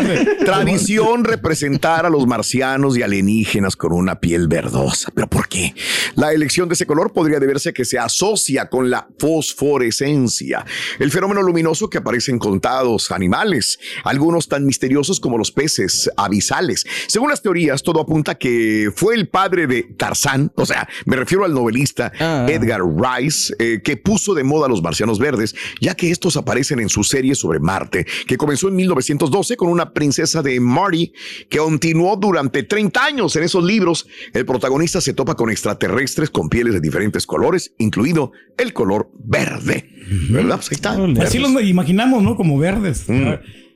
[0.45, 5.11] Tradición representar a los marcianos y alienígenas con una piel verdosa.
[5.13, 5.73] ¿Pero por qué?
[6.15, 10.65] La elección de ese color podría deberse a que se asocia con la fosforescencia,
[10.99, 16.85] el fenómeno luminoso que aparece en contados animales, algunos tan misteriosos como los peces abisales.
[17.07, 21.45] Según las teorías, todo apunta que fue el padre de Tarzán, o sea, me refiero
[21.45, 22.45] al novelista Ah.
[22.49, 26.79] Edgar Rice, eh, que puso de moda a los marcianos verdes, ya que estos aparecen
[26.79, 31.11] en su serie sobre Marte, que comenzó en 1912 con una princesa de Marty,
[31.49, 34.07] que continuó durante 30 años en esos libros.
[34.33, 39.89] El protagonista se topa con extraterrestres con pieles de diferentes colores, incluido el color verde.
[40.29, 40.55] ¿Verdad?
[40.55, 40.91] Pues ahí está.
[40.91, 41.39] Así verdes.
[41.41, 42.35] los imaginamos, ¿no?
[42.35, 43.05] Como verdes.
[43.07, 43.33] Mm.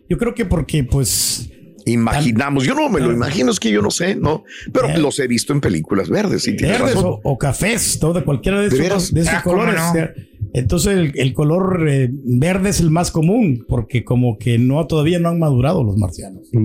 [0.10, 1.50] Yo creo que porque, pues.
[1.86, 4.44] Imaginamos, yo no me lo imagino, es que yo no sé, ¿no?
[4.72, 4.98] Pero Eh.
[4.98, 7.20] los he visto en películas verdes, sí, tienes verdes razón.
[7.24, 9.14] o, o cafés, todo de cualquiera de ¿De esos, veras?
[9.14, 9.82] de esos Ah, ¿cómo colores.
[9.94, 10.32] no?
[10.54, 15.18] Entonces el, el color eh, verde es el más común, porque como que no todavía
[15.20, 16.50] no han madurado los marcianos.
[16.52, 16.58] Y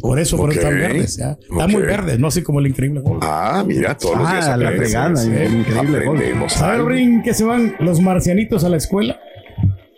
[0.00, 1.16] por eso, por eso están verdes.
[1.16, 1.36] ¿ya?
[1.50, 3.22] Están muy verdes, no así como el increíble Hulk.
[3.24, 6.88] Ah, mira, todos los Ah, días la fregada, Sí, increíble, aprendemos ¿Sabe, algo.
[6.90, 9.18] Ring, que se van los marcianitos a la escuela?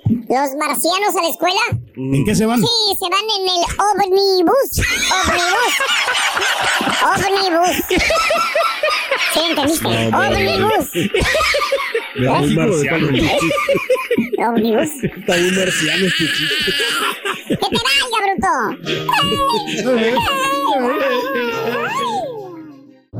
[0.09, 1.61] ¿Los marcianos a la escuela?
[1.97, 2.61] ¿En qué se van?
[2.61, 2.67] Sí,
[2.99, 4.71] se van en el omnibus.
[5.27, 5.75] Omnibus.
[7.27, 7.77] Omnibus.
[9.33, 9.89] ¿Sí entendiste?
[10.15, 10.87] Omnibus.
[14.39, 14.91] Omnibus.
[15.03, 16.71] Está bien marciano este chiste.
[17.49, 18.53] ¡Que te vaya, bruto!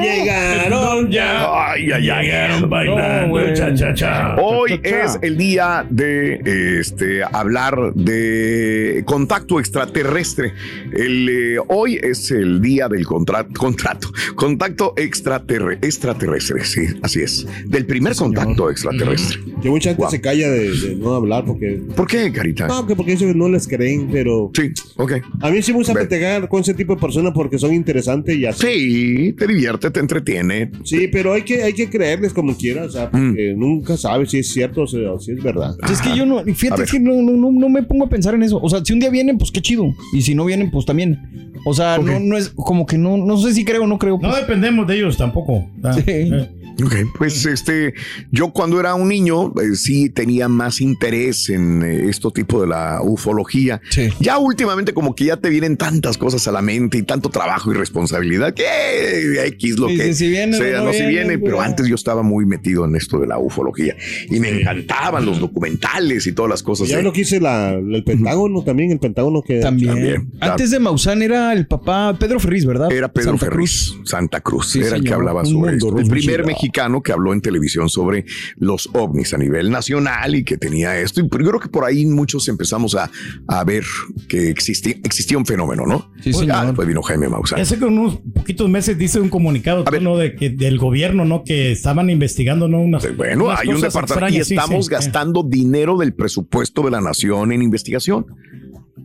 [0.00, 1.70] Llegaron ya.
[1.72, 2.26] Ay, ay, ay.
[2.26, 4.36] Llegaron bailando, cha, cha, cha.
[4.36, 10.52] Hoy es el día de este hablar de contacto extraterrestre.
[10.92, 17.46] El, eh, hoy es el día del contra- contrato, contacto extraterre- extraterrestre, sí, así es,
[17.66, 19.38] del primer contacto extraterrestre.
[19.62, 21.80] Que mucha gente se calla de, de no hablar porque.
[21.94, 22.66] ¿Por qué, Carita?
[22.66, 24.50] No, que porque eso no les creen, pero.
[24.54, 25.12] Sí, ok.
[25.40, 28.46] A mí sí me gusta platicar con ese tipo de personas porque son interesantes y
[28.46, 28.66] así.
[28.66, 30.70] Sí, te divierte, te entretiene.
[30.84, 34.38] Sí, pero hay que, hay que creerles como quieras, o sea, porque nunca sabes si
[34.38, 35.74] es cierto o sea, o si es verdad.
[35.90, 38.42] Es que yo no, fíjate que no, no, no, no me pongo a pensar en
[38.42, 38.58] eso.
[38.62, 39.84] O sea, si un día vienen, pues qué chido.
[40.12, 41.52] Y si no vienen, pues también.
[41.64, 44.18] O sea, no, no es como que no, no sé si creo o no creo.
[44.20, 44.40] No pues.
[44.42, 45.68] dependemos de ellos tampoco.
[45.82, 46.02] Ah, Sí.
[46.06, 46.48] eh.
[46.84, 47.94] Ok, pues este,
[48.30, 52.66] yo cuando era un niño eh, sí tenía más interés en eh, esto tipo de
[52.68, 53.80] la ufología.
[53.90, 54.08] Sí.
[54.20, 57.72] Ya últimamente como que ya te vienen tantas cosas a la mente y tanto trabajo
[57.72, 61.38] y responsabilidad que eh, X lo que si viene, sea, no no si viene, viene,
[61.38, 63.96] pero antes yo estaba muy metido en esto de la ufología
[64.30, 66.88] y me encantaban los documentales y todas las cosas.
[66.88, 69.60] Ya de- lo que hice la, el Pentágono también, el Pentágono que.
[69.60, 69.86] También.
[69.94, 72.90] También, Antes de Maussan era el papá Pedro Ferriz, ¿verdad?
[72.92, 74.08] Era Pedro Santa Ferriz, Cruz.
[74.10, 75.88] Santa Cruz, Sí, era el que hablaba Un sobre esto.
[75.88, 76.46] El primer revolucionario.
[76.66, 78.24] Mexicano que habló en televisión sobre
[78.56, 81.20] los ovnis a nivel nacional y que tenía esto.
[81.20, 83.10] Y yo creo que por ahí muchos empezamos a,
[83.46, 83.84] a ver
[84.28, 86.10] que existía, existía un fenómeno, ¿no?
[86.20, 86.66] Sí, Ah, señor.
[86.66, 87.60] después vino Jaime Maussan.
[87.60, 90.02] Hace que unos poquitos meses dice un comunicado A ver.
[90.02, 90.16] ¿no?
[90.16, 91.44] de que del gobierno, ¿no?
[91.44, 92.80] Que estaban investigando, ¿no?
[92.80, 94.90] Unas, Bueno, unas hay un departamento y extrañas, sí, estamos sí.
[94.92, 98.26] gastando dinero del presupuesto de la nación en investigación.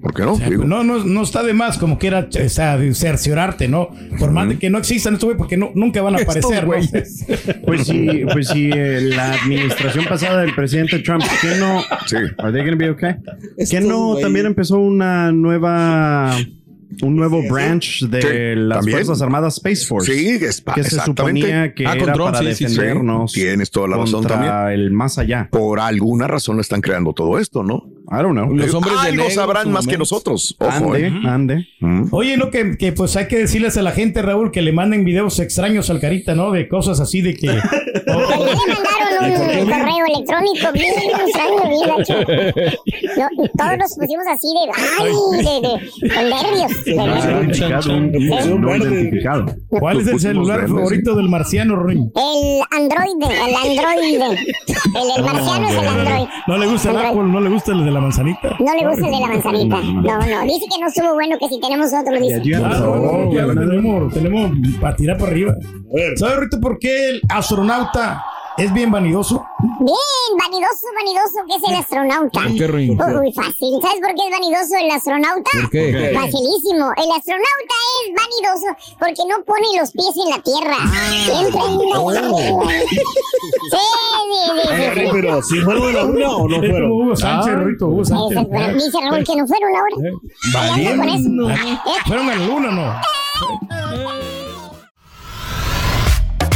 [0.01, 0.33] ¿Por qué no?
[0.33, 3.89] O sea, Digo, no, no, no está de más como quiera o sea, cerciorarte, ¿no?
[4.17, 6.67] Por más de que no existan estos güey, porque no, nunca van a aparecer, ¿no?
[6.67, 7.25] güeyes.
[7.65, 11.81] Pues sí, pues sí, eh, la administración pasada del presidente Trump, ¿qué no?
[12.07, 12.17] Sí.
[12.39, 13.15] Are they gonna be okay?
[13.69, 16.35] ¿Qué no también empezó una nueva
[17.01, 18.27] un nuevo branch de Sí,
[18.59, 18.97] las también.
[18.97, 20.11] Fuerzas Armadas Space Force?
[20.13, 21.41] Sí, es que se exactamente.
[21.41, 23.31] suponía que Ah, era Trump, para sí, defendernos.
[23.31, 24.53] Tienes toda la razón también.
[24.73, 25.47] el más allá.
[25.51, 27.87] Por alguna razón lo están creando todo esto, ¿no?
[28.11, 28.53] I don't know.
[28.53, 30.55] Los hombres de Algo negro, sabrán más que nosotros.
[30.59, 31.13] Ojo, Ande, ¿eh?
[31.25, 31.67] ande.
[31.79, 32.07] Mm.
[32.11, 35.05] Oye, no, que, que pues hay que decirles a la gente, Raúl, que le manden
[35.05, 36.51] videos extraños al carita, ¿no?
[36.51, 37.47] De cosas así de que.
[38.07, 40.93] Mandaron un correo electrónico bien
[41.25, 42.15] extraño, bien gacho.
[43.17, 44.63] No, todos nos pusimos así de,
[44.99, 46.85] ay, de, de, nervios.
[46.85, 48.59] de No nervios.
[48.59, 49.45] no identificado.
[49.69, 52.09] ¿Cuál es el celular favorito del marciano, Ring?
[52.15, 54.25] El androide, el androide.
[54.25, 56.27] El, el marciano es el android.
[56.47, 57.11] No le gusta el Android.
[57.19, 58.55] Apple, no le gusta el de la manzanita.
[58.59, 59.81] No le gusta el de la manzanita.
[59.81, 60.41] No, no.
[60.43, 62.41] Dice que no estuvo bueno, que si tenemos otro, dice.
[62.57, 65.55] Ah, no, ya lo tenemos, tenemos para tirar para arriba.
[66.15, 68.23] ¿Sabes, Rito, por qué el astronauta
[68.63, 69.45] es bien vanidoso?
[69.79, 72.41] Bien, vanidoso, vanidoso, que es el astronauta.
[72.41, 72.91] ¿Por qué, Ruin?
[73.01, 73.79] Uy, fácil.
[73.81, 75.51] ¿Sabes por qué es vanidoso el astronauta?
[75.61, 76.11] ¿Por qué?
[76.13, 76.91] Facilísimo.
[76.97, 78.67] El astronauta es vanidoso
[78.99, 80.77] porque no pone los pies en la tierra.
[81.25, 81.83] Siempre anda
[82.37, 82.77] ahí.
[83.71, 85.09] Sí, sí, sí, sí, sí.
[85.11, 86.89] Pero si fueron a la luna o no Es fueron.
[86.89, 88.37] como Hugo Sánchez, Rito, Hugo Sánchez.
[88.37, 90.17] Ese, pero Dice Raúl que no fueron anda con eso.
[90.53, 91.49] Valiendo.
[92.05, 94.40] Fueron a la luna, ¿no?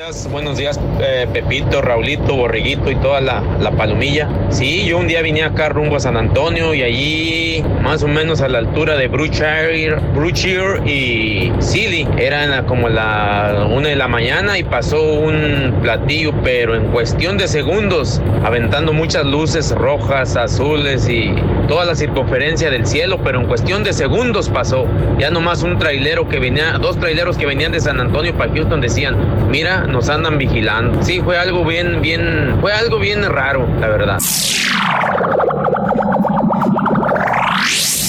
[0.00, 4.30] Días, buenos días, eh, Pepito, Raulito, Borreguito y toda la, la palomilla.
[4.48, 8.40] Sí, yo un día vine acá rumbo a San Antonio y allí, más o menos
[8.40, 14.56] a la altura de Bruchire, Bruchire y Silly, eran como la una de la mañana
[14.56, 21.34] y pasó un platillo, pero en cuestión de segundos, aventando muchas luces rojas, azules y
[21.68, 24.86] toda la circunferencia del cielo, pero en cuestión de segundos pasó.
[25.18, 28.80] Ya nomás un trailero que venía, dos traileros que venían de San Antonio para Houston
[28.80, 29.14] decían,
[29.50, 31.02] mira, nos andan vigilando.
[31.02, 34.18] Sí, fue algo bien, bien, fue algo bien raro, la verdad.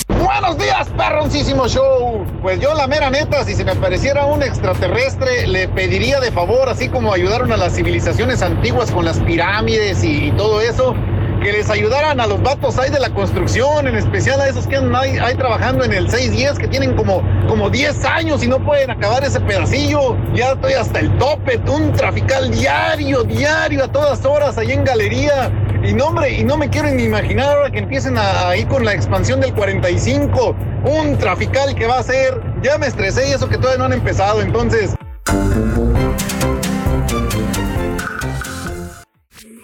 [0.08, 2.26] Buenos días, perroncísimo show.
[2.41, 6.70] Pues yo, la mera neta, si se me apareciera un extraterrestre, le pediría de favor,
[6.70, 10.96] así como ayudaron a las civilizaciones antiguas con las pirámides y, y todo eso,
[11.41, 14.75] que les ayudaran a los vatos ahí de la construcción, en especial a esos que
[14.75, 18.91] andan ahí, trabajando en el 610, que tienen como, como 10 años y no pueden
[18.91, 20.15] acabar ese pedacillo.
[20.36, 25.51] Ya estoy hasta el tope, un trafical diario, diario, a todas horas, ahí en galería.
[25.84, 28.86] Y no, hombre, y no me quiero ni imaginar ahora que empiecen a, ahí con
[28.86, 32.39] la expansión del 45, un trafical que va a ser.
[32.62, 34.95] Ya me estresé y eso que todavía no han empezado, entonces.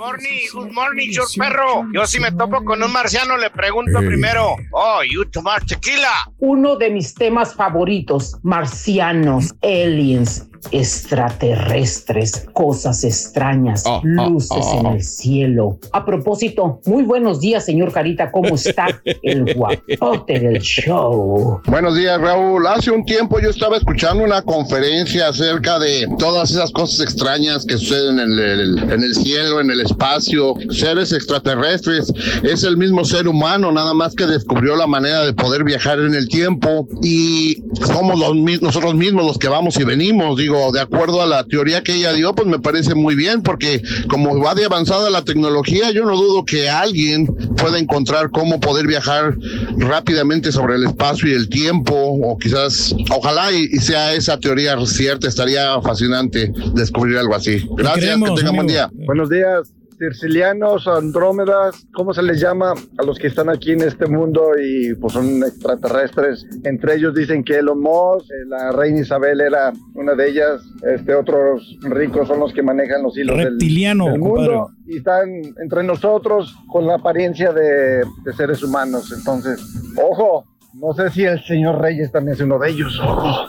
[0.08, 1.86] Morning, good morning, short perro.
[1.92, 6.32] Yo si me topo con un marciano le pregunto primero, oh, you tomar tequila.
[6.40, 14.78] Uno de mis temas favoritos, marcianos, aliens, extraterrestres, cosas extrañas, Ah, ah, luces ah.
[14.80, 15.80] en el cielo.
[15.92, 18.88] A propósito, muy buenos días, señor Carita, ¿cómo está
[19.22, 21.62] el guapote del show?
[21.66, 22.66] Buenos días, Raúl.
[22.68, 27.78] Hace un tiempo yo estaba escuchando una conferencia acerca de todas esas cosas extrañas que
[27.78, 32.12] suceden en el, en el cielo, en el espacio, seres extraterrestres.
[32.44, 36.14] Es el mismo ser humano, nada más que descubrió la manera de poder viajar en
[36.14, 40.38] el tiempo y somos los, nosotros mismos los que vamos y venimos.
[40.48, 43.82] Digo, de acuerdo a la teoría que ella dio, pues me parece muy bien, porque
[44.10, 47.26] como va de avanzada la tecnología, yo no dudo que alguien
[47.58, 49.36] pueda encontrar cómo poder viajar
[49.76, 54.78] rápidamente sobre el espacio y el tiempo, o quizás, ojalá y, y sea esa teoría
[54.86, 57.68] cierta, estaría fascinante descubrir algo así.
[57.76, 58.90] Gracias, que tengan buen día.
[58.94, 64.06] Buenos días, circilianos, andrómedas, ¿cómo se les llama a los que están aquí en este
[64.08, 66.46] mundo y pues son extraterrestres?
[66.64, 70.62] Entre ellos dicen que Elon Musk, eh, la reina Isabel era una de ellas,
[70.96, 74.74] este otros ricos son los que manejan los hilos del- Reptiliano, del, mundo compadre.
[74.88, 75.30] y están
[75.62, 79.12] entre nosotros con la apariencia de, de seres humanos.
[79.18, 79.60] Entonces,
[79.96, 83.00] ojo, no sé si el señor Reyes también es uno de ellos.
[83.04, 83.48] Ojo.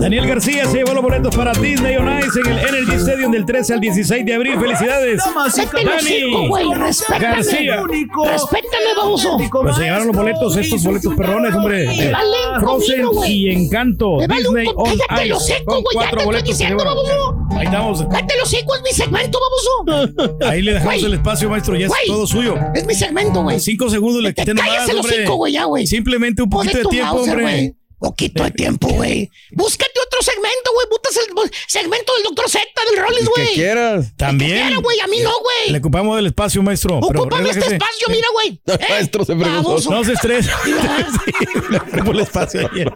[0.00, 3.44] Daniel García se llevó los boletos para Disney on Ice en el Energy Stadium del
[3.44, 4.58] 13 al 16 de abril.
[4.58, 5.20] ¡Felicidades!
[5.22, 6.72] Hocico, güey.
[6.74, 7.20] Respétame.
[7.20, 7.82] García.
[7.82, 9.36] Respétame, baboso.
[9.50, 11.86] Pues se llevaron los boletos, estos boletos perrones, hombre.
[11.86, 14.16] Me vale un Frozen y Encanto.
[14.16, 15.32] Me vale Disney on Ice.
[15.32, 15.96] hocico, Son güey.
[15.96, 17.36] Ya te estoy diciendo, baboso.
[17.50, 18.04] Ahí estamos.
[18.10, 20.36] Cállate el hocico, es mi segmento, baboso.
[20.46, 21.76] Ahí le dejamos el espacio, maestro.
[21.76, 22.56] Ya es todo suyo.
[22.74, 23.60] Es mi segmento, güey.
[23.60, 24.98] Cinco segundos le quité nomás, hombre.
[25.00, 25.86] hocico, güey, ya, güey.
[25.86, 27.74] Simplemente un poquito de tiempo, hombre.
[28.00, 29.30] Poquito de tiempo, güey.
[29.50, 30.86] Búscate otro segmento, güey.
[30.90, 33.46] Buscas el segmento del Doctor Z, del Rollins, güey.
[33.48, 34.16] que quieras.
[34.16, 34.68] También.
[34.68, 35.00] quiera, güey.
[35.00, 35.72] A mí no, güey.
[35.72, 36.98] Le ocupamos del espacio, maestro.
[37.06, 38.60] pero Ocúpame este espacio, mira, güey.
[38.70, 39.90] Eh, Maestro se preguntó.
[39.90, 40.58] No se estresa.
[41.70, 42.90] Le ocupamos el espacio ayer.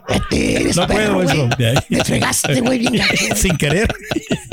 [0.74, 1.48] No puedo, maestro.
[1.56, 1.74] güey.
[1.90, 3.04] Te fregaste, güey, bien.
[3.36, 3.94] Sin querer.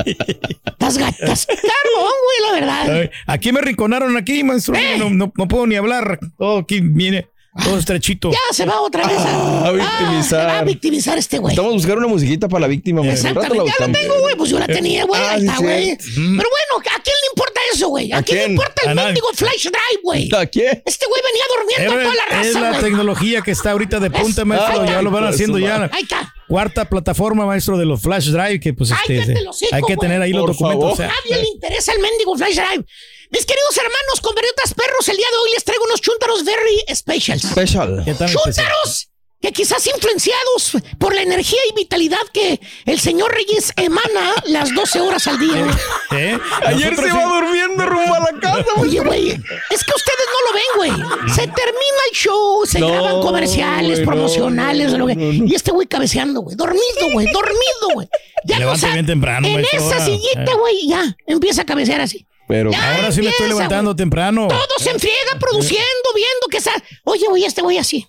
[0.04, 1.46] Estás gatas.
[1.46, 3.10] Carón, güey, la verdad.
[3.26, 4.74] Aquí me rinconaron aquí, maestro.
[4.98, 6.18] No, no- no puedo ni hablar.
[6.36, 7.28] Todo aquí viene
[7.64, 8.30] todo estrechito.
[8.30, 10.24] Ya se va otra vez a, A victimizar.
[10.24, 11.52] se va a victimizar este güey.
[11.54, 14.34] Estamos buscando una musiquita para la víctima, la Exactamente, ya la tengo, güey.
[14.36, 15.20] Pues yo la tenía, güey.
[15.20, 15.96] Ah, Ahí sí, está, güey.
[15.98, 16.16] Pero
[16.50, 18.12] bueno, ¿a quién le importa eso, güey?
[18.12, 20.30] ¿A, ¿A quién le importa el mendigo flash drive, güey?
[20.34, 20.82] ¿A quién?
[20.86, 22.80] Este güey venía durmiendo a toda la es raza, la güey.
[22.82, 24.84] tecnología que está ahorita de punta, Es- maestro.
[24.86, 25.90] Ya lo van haciendo ya.
[25.92, 26.32] Ahí está.
[26.48, 29.96] Cuarta plataforma, maestro, de los flash drive, que pues este, hocico, hay que güey.
[29.98, 30.92] tener ahí los documentos.
[30.92, 32.84] o sea, Nadie le interesa el mendigo flash drive.
[33.30, 37.42] Mis queridos hermanos, convertitas perros, el día de hoy les traigo unos chúntaros very specials.
[37.42, 38.02] Special.
[38.04, 38.30] ¿Qué tal?
[38.30, 39.08] ¡Chúntaros
[39.42, 45.00] que quizás influenciados por la energía y vitalidad que el señor Reyes emana las 12
[45.00, 45.66] horas al día.
[46.12, 46.38] ¿Eh?
[46.64, 47.10] Ayer se sí.
[47.10, 48.90] va durmiendo rumbo a la casa, güey.
[48.90, 51.30] Oye, güey, es que ustedes no lo ven, güey.
[51.34, 55.88] Se termina el show, se No, graban comerciales, no, promocionales, lo que- y este güey
[55.88, 56.54] cabeceando, güey.
[56.54, 58.08] Dormido, güey, dormido, güey.
[58.44, 62.26] Ya no Levante bien temprano, En esa sillita, güey, ya empieza a cabecear así.
[62.48, 64.46] Pero Ya Ahora sí me estoy levantando temprano.
[64.48, 66.72] Todo se enfriega produciendo, viendo que está.
[67.04, 68.06] Oye, güey, este güey así.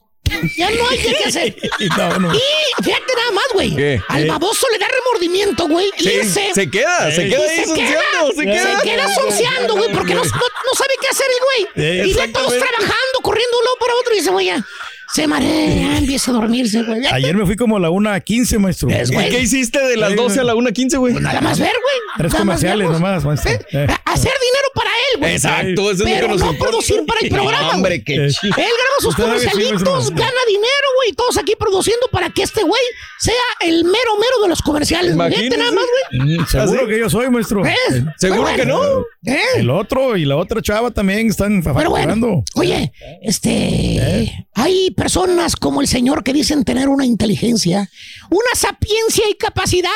[0.56, 1.56] Ya no hay qué hacer.
[1.98, 2.34] No, no.
[2.34, 3.76] Y fíjate nada más, güey.
[3.76, 4.02] ¿Qué?
[4.08, 5.92] Al baboso le da remordimiento, güey.
[5.98, 6.52] Sí, irse.
[6.54, 8.80] se queda, se queda ahí sonceando, se queda.
[8.80, 12.10] Se queda sonceando, güey, porque no, no, sabe qué hacer el güey.
[12.10, 14.66] Y ve todos trabajando, corriendo uno por otro y dice, güey, ya.
[15.14, 17.06] Se marea, empieza a dormirse, güey.
[17.12, 18.90] Ayer me fui como a la 1.15, maestro.
[18.90, 21.14] Es, ¿Y qué hiciste de las Sí, 12 a la 1.15, güey?
[21.16, 21.96] Nada más ver, güey.
[22.18, 23.52] Tres comerciales nomás, maestro.
[23.52, 23.88] Eh.
[24.06, 25.34] Hacer dinero para él, güey.
[25.34, 26.70] Exacto, eso es lo Pero que nos no importa.
[26.72, 27.68] producir para el programa.
[27.68, 28.30] No, hombre, qué Eh.
[28.30, 28.54] chido.
[28.58, 31.14] Él graba sus comercialitos, gana dinero, güey.
[31.16, 32.82] Todos aquí produciendo para que este güey
[33.20, 35.14] sea el mero mero de los comerciales.
[35.14, 35.58] Imagínese.
[35.58, 36.38] nada más, güey.
[36.40, 37.66] Mm, Seguro ¿Ah, que yo soy, maestro.
[37.66, 37.76] ¿Eh?
[38.18, 38.82] ¿Seguro que no?
[39.26, 39.40] ¿Eh?
[39.58, 42.28] El otro y la otra chava también están Pero facturando.
[42.28, 47.90] bueno, oye, este, hay personas como el señor que dicen tener una inteligencia,
[48.30, 49.90] una sapiencia y capacidad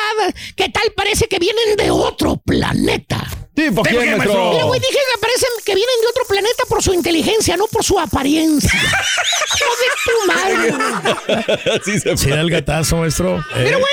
[0.54, 3.26] que tal parece que vienen de otro planeta.
[3.56, 4.16] Sí, ¿por qué, ¿Por qué, maestro?
[4.18, 4.50] maestro?
[4.52, 7.82] Mira, güey, dije que parecen que vienen de otro planeta por su inteligencia, no por
[7.84, 8.70] su apariencia.
[9.58, 11.72] Joder, tu madre.
[11.80, 13.38] Así se Sí, da el gatazo, maestro.
[13.56, 13.92] Eh, Mira, güey,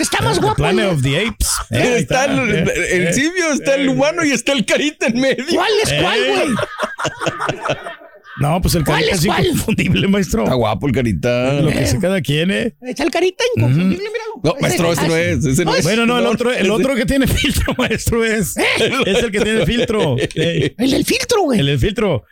[0.00, 0.56] está más The guapo.
[0.56, 0.96] Planet güey.
[0.96, 1.48] of the Apes.
[1.70, 3.12] Eh, Está el, eh, el eh.
[3.12, 5.44] simio, está el humano y está el carita en medio.
[5.54, 6.32] ¿Cuál es cuál, Eh.
[6.34, 6.48] güey?
[8.38, 10.42] No, pues el ¿Cuál carita es es inconfundible, maestro.
[10.42, 11.54] Está guapo el carita.
[11.54, 12.76] Lo que dice cada quien, ¿eh?
[12.82, 14.32] Está el carita inconfundible, míralo.
[14.42, 15.44] No, maestro, ese no es.
[15.44, 15.84] Ese no es.
[15.84, 18.54] Bueno, no, el otro, el otro que tiene filtro, maestro, es.
[18.56, 20.16] Es el que tiene filtro.
[20.18, 21.60] Eh, El del filtro, güey.
[21.60, 22.24] El del filtro.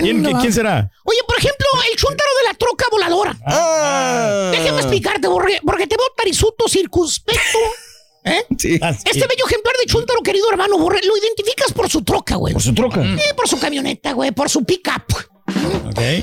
[0.00, 0.90] ¿Quién, no será?
[1.04, 3.36] Oye, por ejemplo, el chúntaro de la troca voladora.
[3.44, 4.50] Ah.
[4.52, 7.58] Déjame explicarte, porque, porque te veo tarisuto, circunspecto.
[8.24, 8.44] ¿Eh?
[8.58, 8.78] Sí.
[8.82, 9.02] Ah, sí.
[9.04, 12.52] Este bello ejemplar de chúntaro, querido hermano, Borre, lo identificas por su troca, güey.
[12.52, 13.02] Por su troca.
[13.02, 15.04] Sí, por su camioneta, güey, por su pick-up.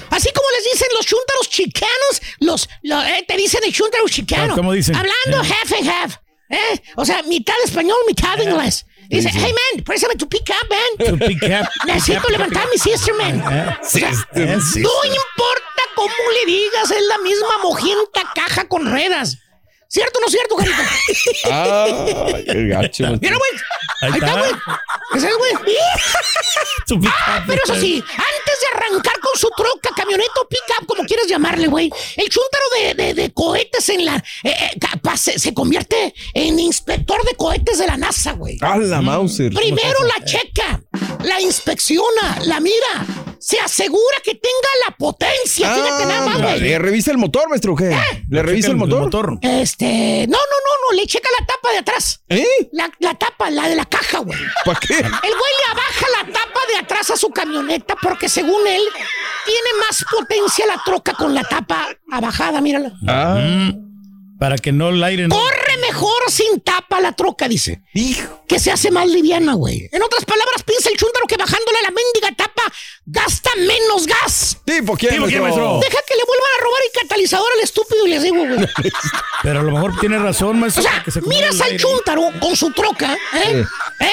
[0.09, 4.55] Así como les dicen los chúntaros chicanos, los, lo- eh, te dicen el chúntaro chicano.
[4.55, 4.95] ¿cómo dicen?
[4.95, 5.53] Hablando Eh.
[5.53, 6.15] half and half.
[6.49, 6.81] ¿eh?
[6.95, 8.85] O sea, mitad español, mitad inglés.
[9.09, 11.09] Dice, hey man, préstame tu pick-up, man.
[11.09, 11.67] Tu pick-up.
[11.85, 13.39] Necesito levantar mi sister, man.
[13.51, 18.89] Eh, O sea, eh, no importa cómo le digas, es la misma mojienta caja con
[18.89, 19.38] ruedas.
[19.88, 20.89] ¿Cierto o no cierto, carita?
[21.52, 21.86] Ah,
[22.45, 23.04] qué gacho.
[23.21, 23.52] Mira, güey.
[24.02, 24.52] Ahí está, güey.
[25.15, 25.52] Ese es, güey.
[27.28, 31.28] Ah, pero eso sí, antes de arrancar con su troca, camioneta o pick-up, como quieres
[31.28, 34.15] llamarle, güey, el chúntaro de, de- de cohetes en la...
[34.43, 38.58] eh, eh, capaz se, se convierte en inspector de cohetes de la NASA, güey.
[38.62, 39.52] A la Mauser.
[39.54, 40.82] Primero la checa,
[41.24, 43.06] la inspecciona, la mira,
[43.45, 45.71] se asegura que tenga la potencia.
[45.71, 46.62] Fíjate nada más, Ah, güey.
[46.62, 47.75] ¿Le revisa el motor, maestro?
[47.75, 47.95] ¿Qué?
[48.27, 49.38] ¿Le revisa el motor?
[49.43, 52.23] Este, no, no, no, no, le checa la tapa de atrás.
[52.27, 52.43] ¿Eh?
[52.71, 54.39] La, la tapa, la de la caja, güey.
[54.65, 54.95] ¿Para qué?
[54.95, 58.81] El güey le abaja la tapa de atrás a su camioneta porque según él
[59.45, 62.93] tiene más potencia la troca con la tapa abajada, mírala.
[63.08, 63.36] Ah.
[63.39, 63.85] Mm,
[64.39, 65.36] Para que no el aire no.
[65.36, 67.82] Corre mejor sin tapa la troca, dice.
[67.93, 68.43] Hijo.
[68.48, 69.88] Que se hace más liviana, güey.
[69.91, 72.63] En otras palabras, piensa el chúndaro que bajándole la mendiga tapa
[73.06, 74.58] gasta menos gas.
[74.65, 75.80] ¿Tipo quién, ¿Tipo quién, maestro?
[75.82, 78.67] Deja que le vuelvan a robar el catalizador al estúpido y les digo, güey.
[79.43, 80.84] Pero a lo mejor tiene razón, O maestro.
[80.84, 83.63] sea, que se miras el al chúntaro con su troca, ¿eh?
[84.02, 84.12] ¿Eh?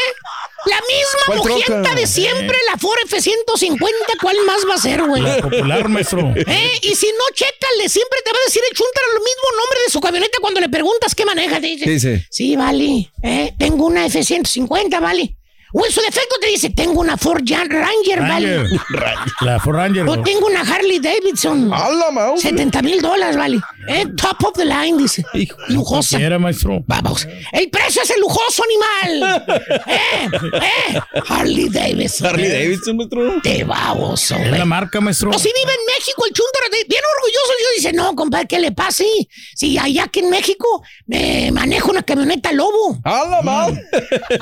[0.64, 1.94] La misma ¿Cuál mojienta troca?
[1.96, 5.20] de siempre, la Ford F-150, ¿cuál más va a ser, güey?
[5.20, 6.20] La popular, maestro.
[6.36, 6.78] ¿Eh?
[6.82, 9.90] Y si no, chécale, siempre te va a decir el chúntaro el mismo nombre de
[9.90, 11.60] su camioneta cuando le preguntas qué maneja.
[11.60, 12.26] Te dice, ¿Qué dice?
[12.30, 13.54] sí, vale, ¿eh?
[13.58, 15.36] tengo una F-150, vale.
[15.74, 18.58] O en su defecto te dice, tengo una Ford Jan- Ranger, Ranger.
[18.64, 18.80] vale.
[19.40, 20.06] La Ford Ranger.
[20.08, 21.72] O tengo una Harley Davidson.
[21.72, 22.50] A la Mauser.
[22.50, 23.60] 70 mil dólares, vale.
[23.88, 24.04] ¿Eh?
[24.16, 25.24] Top of the line, dice.
[25.68, 26.20] Lujosa.
[26.20, 26.82] Era, maestro.
[26.86, 27.26] Vamos.
[27.52, 29.42] El precio es el lujoso animal.
[29.86, 30.28] ¿Eh?
[30.62, 31.00] ¿Eh?
[31.28, 32.26] Harley Davidson.
[32.28, 33.40] Harley Davidson, maestro.
[33.42, 35.30] Te baboso, Es la marca, maestro.
[35.30, 38.58] O si vive en México, el chúntaro, de- bien orgulloso, yo dice, no, compadre, ¿qué
[38.58, 38.92] le pasa?
[39.04, 42.98] Sí, Si allá que en México me manejo una camioneta lobo.
[43.04, 43.68] A la.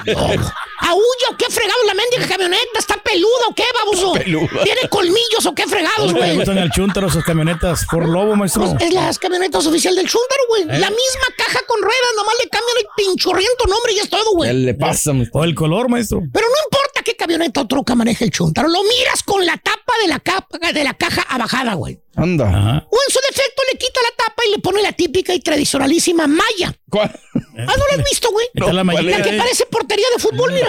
[0.07, 0.53] Lobo.
[0.83, 2.78] ¿Aúlla o qué fregado la mendiga camioneta?
[2.78, 4.12] ¿Está peluda o qué, baboso?
[4.24, 4.62] Peluda.
[4.64, 6.37] ¿Tiene colmillos o qué fregados, ¿Cómo le güey?
[6.37, 8.62] gustan al chúntaro esas camionetas por lobo, maestro?
[8.62, 10.62] Pues es las camionetas oficial del chúntaro, güey.
[10.62, 10.78] ¿Eh?
[10.78, 14.37] La misma caja con ruedas, nomás le cambian el pinchurriento nombre y es todo, ¿Qué
[14.37, 14.52] güey.
[14.54, 15.40] le pasa, maestro?
[15.40, 16.20] O el color, maestro.
[16.33, 19.93] Pero no importa qué camioneta o troca maneja el chúntaro, lo miras con la tapa
[20.03, 21.99] de la, capa, de la caja abajada, güey.
[22.17, 22.87] Anda.
[22.91, 26.27] O en su defecto le quita la tapa y le pone la típica y tradicionalísima
[26.27, 26.75] malla.
[26.91, 27.11] ¿Cuál?
[27.35, 27.41] Ah,
[27.77, 28.47] ¿no la has visto, güey?
[28.55, 29.39] La que eh.
[29.39, 30.69] parece portería de fútbol, mira.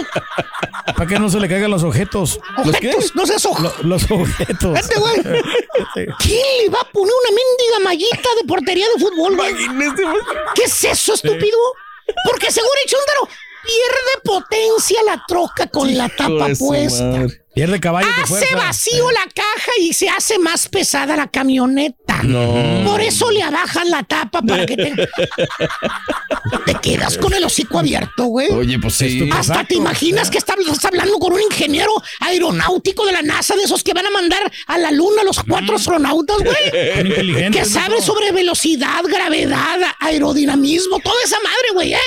[0.96, 2.40] Para que no se le caigan los objetos.
[2.58, 3.64] Objetos, no seas ojo.
[3.64, 4.74] Lo- los objetos.
[4.74, 5.16] Vete, güey.
[6.20, 9.54] ¿Quién le va a poner una mendiga mallita de portería de fútbol, güey?
[10.56, 11.58] ¿Qué es eso, estúpido?
[12.26, 13.30] Porque seguro el chúndaro
[13.64, 17.28] pierde potencia la troca con la tapa puesta.
[17.54, 22.24] Pierde caballos de Hace vacío la caja y se hace más pesada la camioneta.
[22.24, 22.84] No.
[22.86, 24.94] Por eso le abajan la tapa para que te...
[26.66, 28.50] te quedas con el hocico abierto, güey.
[28.52, 29.30] Oye, pues sí.
[29.34, 33.64] Hasta te imaginas que estás, estás hablando con un ingeniero aeronáutico de la NASA, de
[33.64, 37.52] esos que van a mandar a la luna los cuatro astronautas, güey.
[37.52, 42.00] Que sabe sobre velocidad, gravedad, aerodinamismo, toda esa madre, güey, ¿eh?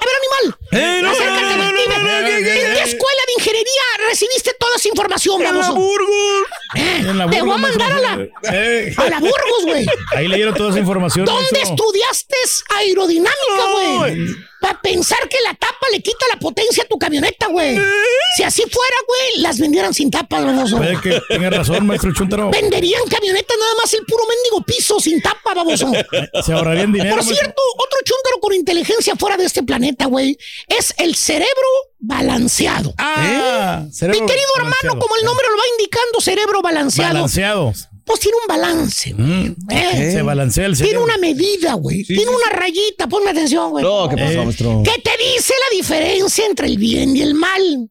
[0.00, 0.58] A ver, animal.
[0.72, 3.82] Eh, no, Acércate, no, no, güey, no, dime, no, no, ¿En qué escuela de ingeniería
[4.08, 5.74] recibiste toda esa información, En la baboso?
[5.74, 6.42] Burgos.
[6.76, 8.28] Eh, En la Te voy a Burgos, mandar a la.
[8.52, 8.94] Eh.
[8.96, 9.86] a la Burgos, güey.
[10.16, 11.24] Ahí leyeron toda esa información.
[11.26, 11.74] ¿Dónde maestro.
[11.74, 12.36] estudiaste
[12.76, 14.26] aerodinámica, güey?
[14.60, 17.78] Para pensar que la tapa le quita la potencia a tu camioneta, güey.
[18.36, 20.76] Si así fuera, güey, las vendieran sin tapa, baboso.
[20.76, 22.50] Puede que tenga razón, maestro Chuntaro.
[22.50, 25.90] Venderían camionetas nada más el puro mendigo piso sin tapa, baboso.
[26.44, 27.16] Se ahorrarían dinero.
[27.16, 27.36] Por maestro.
[27.36, 30.36] cierto, otro chúntaro con inteligencia fuera de este planeta, güey,
[30.68, 32.94] es el cerebro balanceado.
[32.98, 37.14] Ah, Mi cerebro querido hermano, como el nombre lo va indicando, cerebro balanceado.
[37.14, 37.72] Balanceado.
[38.04, 39.14] Pues tiene un balance.
[39.14, 41.04] Mm, Eh, Se balancea el Tiene cerebro.
[41.04, 42.04] una medida, güey.
[42.04, 43.84] tiene una rayita, ponme atención, güey.
[43.84, 44.44] No, ¿qué pasó, Eh.
[44.44, 44.82] maestro?
[44.84, 47.90] que te dice la diferencia entre el bien y el mal.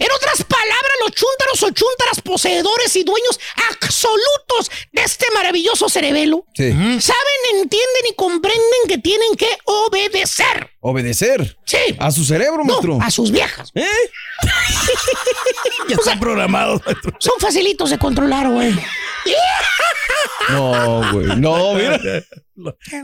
[0.00, 6.44] En otras palabras, los chúntaros o chúntaras poseedores y dueños absolutos de este maravilloso cerebelo
[6.54, 6.70] Sí.
[6.70, 10.70] saben, entienden y comprenden que tienen que obedecer.
[10.78, 11.58] Obedecer.
[11.66, 11.78] Sí.
[11.98, 12.98] A su cerebro, maestro.
[12.98, 13.72] No, a sus viejas.
[13.74, 13.84] ¿Eh?
[15.88, 17.16] Ya están programados, maestro.
[17.18, 18.74] Son facilitos de controlar, güey.
[20.50, 21.26] No, güey.
[21.36, 21.98] No, mira.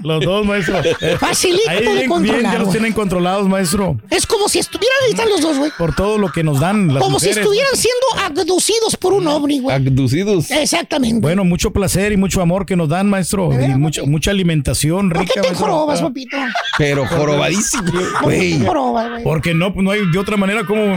[0.02, 0.80] Los dos, maestro.
[1.18, 2.72] Facilito Ahí de bien, bien, ya los güey.
[2.72, 3.96] tienen controlados, maestro.
[4.10, 5.70] Es como si estuvieran, ahí están los dos, güey.
[5.78, 9.60] Por todo lo que nos dan las Como si estuvieran siendo abducidos por un ovni,
[9.60, 9.76] güey.
[9.76, 10.50] Abducidos.
[10.50, 11.20] Exactamente.
[11.20, 13.50] Bueno, mucho placer y mucho amor que nos dan, maestro.
[13.52, 15.66] Y mucha, mucha alimentación ¿Por rica, qué te maestro.
[15.66, 16.36] jorobas, Ah, papito?
[16.78, 17.84] Pero jorobadísimo.
[17.84, 17.92] ¿Por
[18.32, 18.58] qué Güey.
[18.58, 19.22] te jorobas, güey?
[19.22, 20.96] Porque no, no hay de otra manera como...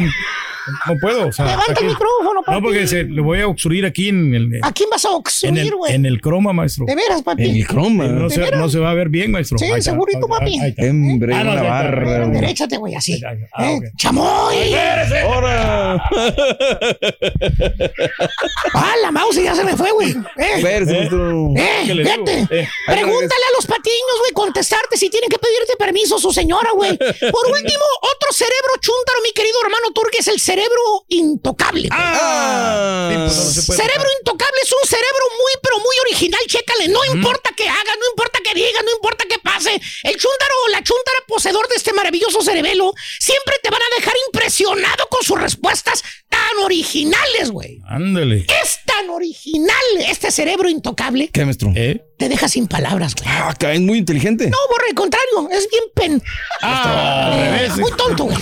[0.86, 1.28] No puedo.
[1.28, 2.58] O sea, Levanta el micrófono, papi.
[2.58, 5.74] No, porque se, le voy a obstruir aquí en el, ¿A quién vas a obstruir,
[5.74, 5.94] güey?
[5.94, 6.84] en el croma, maestro.
[6.86, 7.46] De veras, papi.
[7.46, 8.06] En el croma.
[8.08, 9.58] No ¿De no se va a ver bien, maestro.
[9.58, 9.92] Sí, Ahí está.
[9.92, 10.60] segurito, papi.
[10.90, 12.26] Hombre, Ah, no, una barra.
[12.26, 12.32] güey.
[12.42, 13.20] Deréchate, güey, así.
[13.54, 13.76] Ah, ¿Eh?
[13.78, 13.84] ok.
[13.98, 14.74] ¡Chamoy!
[15.24, 15.94] ¡Ahora!
[18.74, 20.12] ¡Ah, la mouse ya se me fue, güey!
[20.38, 20.62] ¡Eh!
[20.62, 21.84] ¡Eh!
[21.86, 22.26] ¿Qué le digo?
[22.26, 22.60] Fíjate.
[22.60, 26.98] Eh, Pregúntale a los patiños, güey, contestarte si tienen que pedirte permiso su señora, güey.
[26.98, 27.08] Por
[27.52, 31.90] último, otro cerebro chúntaro, mi querido hermano Turque, es el cerebro intocable.
[31.92, 33.10] Ah.
[33.12, 34.18] Sí, pues no cerebro tocar.
[34.20, 36.42] intocable es un cerebro muy, pero muy original.
[36.48, 39.72] Chécale, no importa que haga, no importa que diga, no importa que pase.
[40.04, 44.14] El chúntaro o la chúntara poseedor de este maravilloso cerebelo siempre te van a dejar
[44.28, 47.80] impresionado con sus respuestas tan originales, güey.
[47.88, 48.46] Ándale.
[48.62, 49.76] Es tan original
[50.08, 51.30] este cerebro intocable.
[51.30, 51.72] ¿Qué, maestro?
[51.76, 52.04] ¿Eh?
[52.18, 53.28] Te deja sin palabras, güey.
[53.30, 54.50] Ah, acá es muy inteligente.
[54.50, 56.24] No, por el contrario, es bien pen.
[56.62, 57.78] Ah, al revés.
[57.78, 58.38] Muy tonto, güey.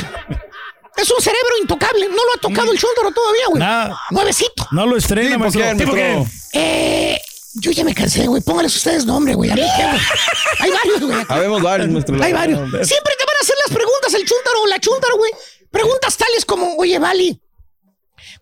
[0.98, 2.08] Es un cerebro intocable.
[2.08, 3.60] No lo ha tocado el chúntaro todavía, güey.
[3.60, 4.00] Nada.
[4.12, 4.66] Nuevecito.
[4.72, 5.62] No lo estrena, Sí, ¿por maestro.
[5.62, 6.28] Sí, ¿por maestro?
[6.54, 6.60] qué?
[6.60, 7.22] Eh,
[7.56, 8.42] yo ya me cansé, güey.
[8.42, 9.50] Póngales ustedes nombre, güey.
[9.50, 10.02] A mí qué, güey.
[10.60, 11.26] Hay varios, güey.
[11.30, 12.24] Habemos varios, maestro.
[12.24, 12.60] Hay varios.
[12.60, 15.32] Siempre te van a hacer las preguntas el chúntaro o la chúntaro, güey.
[15.72, 17.42] Preguntas tales como, oye, Vali,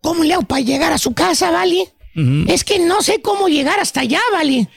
[0.02, 1.88] ¿cómo le hago para llegar a su casa, Vali?
[2.48, 4.68] Es que no sé cómo llegar hasta allá, Vali.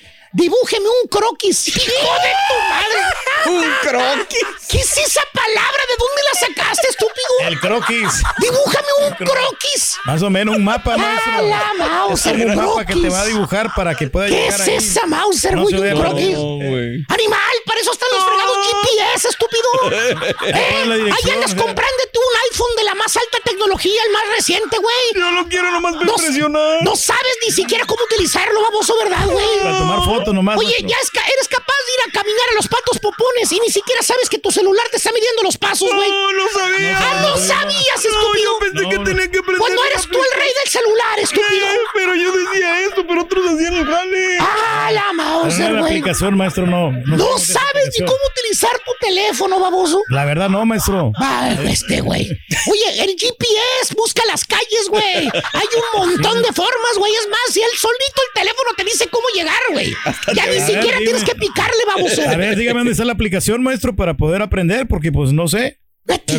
[0.41, 1.69] Dibújeme un croquis.
[1.69, 3.01] ¡Hijo de tu madre!
[3.47, 4.43] Un croquis.
[4.69, 5.83] ¿Qué es esa palabra?
[5.89, 7.49] ¿De dónde la sacaste, estúpido?
[7.49, 8.23] El croquis.
[8.39, 9.97] Dibújame un croquis.
[10.05, 11.33] Más o menos un mapa, maestro.
[11.37, 14.27] ¡Ah, la Mauser, Es un un mapa que te va a dibujar para que pueda
[14.27, 14.75] ¿Qué llegar es ahí.
[14.75, 15.75] esa Mauser, No güey?
[15.77, 16.37] un croquis.
[16.37, 17.15] No.
[17.15, 19.69] Animal, para eso están los fregados GPS, estúpido.
[19.93, 21.13] ¿Eh?
[21.13, 21.63] Ahí andas o sea.
[21.63, 24.97] comprándote un iPhone de la más alta tecnología, el más reciente, güey.
[25.15, 26.83] Yo no quiero nomás No, impresionar.
[26.83, 29.47] no sabes ni siquiera cómo utilizarlo, baboso, ¿verdad, güey?
[29.63, 30.59] Para tomar fotos nomás.
[30.59, 33.61] Oye, ya es ca- eres capaz de ir a caminar a los patos popones y
[33.61, 36.11] ni siquiera sabes que tu celular te está midiendo los pasos, güey.
[36.11, 36.99] No, no sabía.
[36.99, 38.45] Ah, no sabías, No, estúpido.
[38.45, 39.05] yo pensé No, que no.
[39.05, 39.59] tenía que aprender.
[39.59, 41.67] Pues no la eres tú el rey del celular, estúpido.
[41.67, 44.39] Eh, Pero yo decía esto, pero otros hacían el jale.
[44.41, 45.93] Ah, la no Mauser, la güey.
[45.99, 46.91] aplicación, maestro, no.
[46.93, 50.01] No sabes ni cómo utilizar tu teléfono, baboso.
[50.11, 51.13] La verdad, no, maestro.
[51.19, 52.29] Ah, este, güey.
[52.71, 55.05] Oye, el GPS busca las calles, güey.
[55.53, 57.13] Hay un montón de formas, güey.
[57.15, 59.95] Es más, si él solito el teléfono te dice cómo llegar, güey.
[60.35, 61.05] Ya ni ver, siquiera dime.
[61.05, 62.23] tienes que picarle, baboso.
[62.29, 65.79] A ver, dígame dónde está la aplicación, maestro, para poder aprender, porque pues no sé.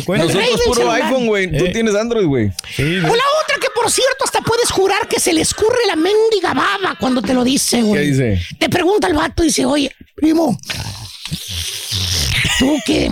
[0.06, 1.02] Puro celular.
[1.02, 1.56] iPhone, güey.
[1.56, 2.50] Tú tienes Android, güey.
[2.74, 5.96] Sí, O la otra que, por cierto, hasta puedes jurar que se le escurre la
[5.96, 8.02] mendiga baba cuando te lo dice, güey.
[8.02, 8.40] ¿Qué dice?
[8.58, 10.58] Te pregunta el vato y dice, oye, primo,
[12.58, 13.10] tú que.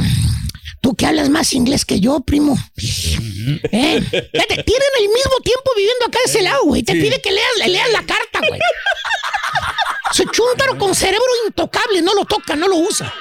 [0.87, 2.57] Tú que hablas más inglés que yo, primo.
[2.79, 6.85] Eh, tienen el mismo tiempo viviendo acá de ese lado, güey.
[6.85, 7.01] Te Sí.
[7.01, 8.61] pide que leas, le leas la carta, güey.
[10.13, 13.13] Ese chúntaro con cerebro intocable, no lo toca, no lo usa.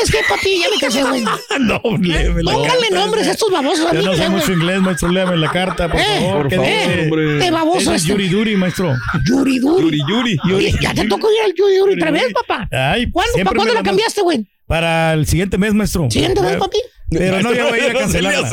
[0.00, 1.24] Es que, papi, ya me cansé, güey.
[1.58, 2.94] No, léeme la Pónganle carta.
[2.94, 5.08] nombres a estos babosos a mí, no sé mucho inglés, maestro.
[5.08, 6.48] Léame la carta, por Eh, favor.
[6.48, 7.38] por hombre.
[7.40, 8.12] Qué baboso es este.
[8.12, 8.94] Yuri Duri, maestro.
[9.26, 9.82] Yuri Duri.
[9.82, 10.54] Yuri Yuri.
[10.54, 12.68] Oye, ya te tocó ir al Yuri Duri otra vez, papá.
[12.70, 14.46] Ay, ¿Cuándo, siempre pa' cuándo la- cambiaste, güey?
[14.68, 16.08] Para el siguiente mes, maestro.
[16.10, 16.78] ¿Siguiente mes, papi?
[17.10, 18.50] Pero no, ya voy a ir a cancelarla.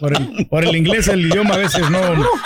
[0.00, 2.00] Por el, por el inglés, el idioma a veces no,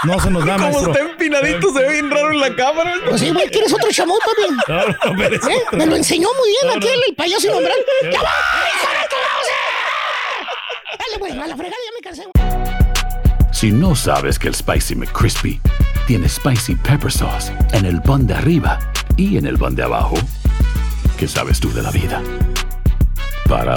[0.04, 0.92] no se nos da, Como maestro.
[0.92, 2.92] está empinadito, se ve bien raro en la cámara.
[3.08, 4.54] Pues sí, güey, ¿quieres otro chamoy, papi?
[4.68, 5.62] No, no, pero es ¿Eh?
[5.72, 7.02] Me lo enseñó muy bien No, aquí no.
[7.08, 7.82] el payaso innombrable.
[8.12, 8.28] ¡Ya va!
[8.68, 10.98] hijo de tu mouse!
[10.98, 13.50] Dale, güey, a la fregada ya me cansé.
[13.52, 15.58] Si no sabes que el Spicy McCrispy
[16.06, 18.78] tiene Spicy Pepper Sauce en el pan de arriba
[19.16, 20.16] y en el pan de abajo,
[21.18, 22.22] ¿qué sabes tú de la vida?
[23.48, 23.76] Para,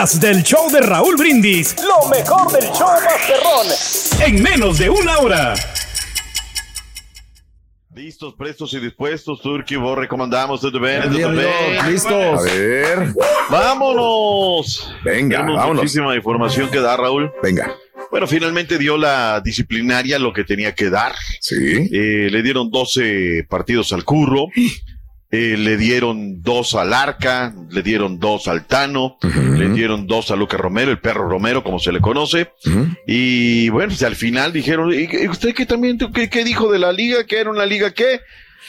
[0.09, 1.75] del show de Raúl Brindis.
[1.83, 3.67] Lo mejor del show Masterrón.
[4.25, 5.53] En menos de una hora.
[7.93, 11.01] Listos, prestos y dispuestos, Turki, vos recomendamos, ¿todo bien?
[11.11, 11.91] Bien, ¿Todo bien?
[11.91, 12.39] listos.
[12.39, 13.13] A ver.
[13.51, 14.91] ¡Vámonos!
[15.03, 15.83] Venga, Tenemos vámonos.
[15.83, 17.31] muchísima información que dar, Raúl.
[17.43, 17.75] Venga.
[18.09, 21.13] Bueno, finalmente dio la disciplinaria lo que tenía que dar.
[21.41, 21.89] Sí.
[21.91, 24.47] Eh, le dieron 12 partidos al curro.
[25.33, 30.35] Eh, le dieron dos al Arca, le dieron dos al Tano, le dieron dos a
[30.35, 32.51] Lucas Romero, el perro Romero, como se le conoce.
[33.07, 36.91] Y bueno, pues al final dijeron, ¿y usted qué también, qué, qué dijo de la
[36.91, 37.25] liga?
[37.25, 38.19] ¿Que era una liga qué?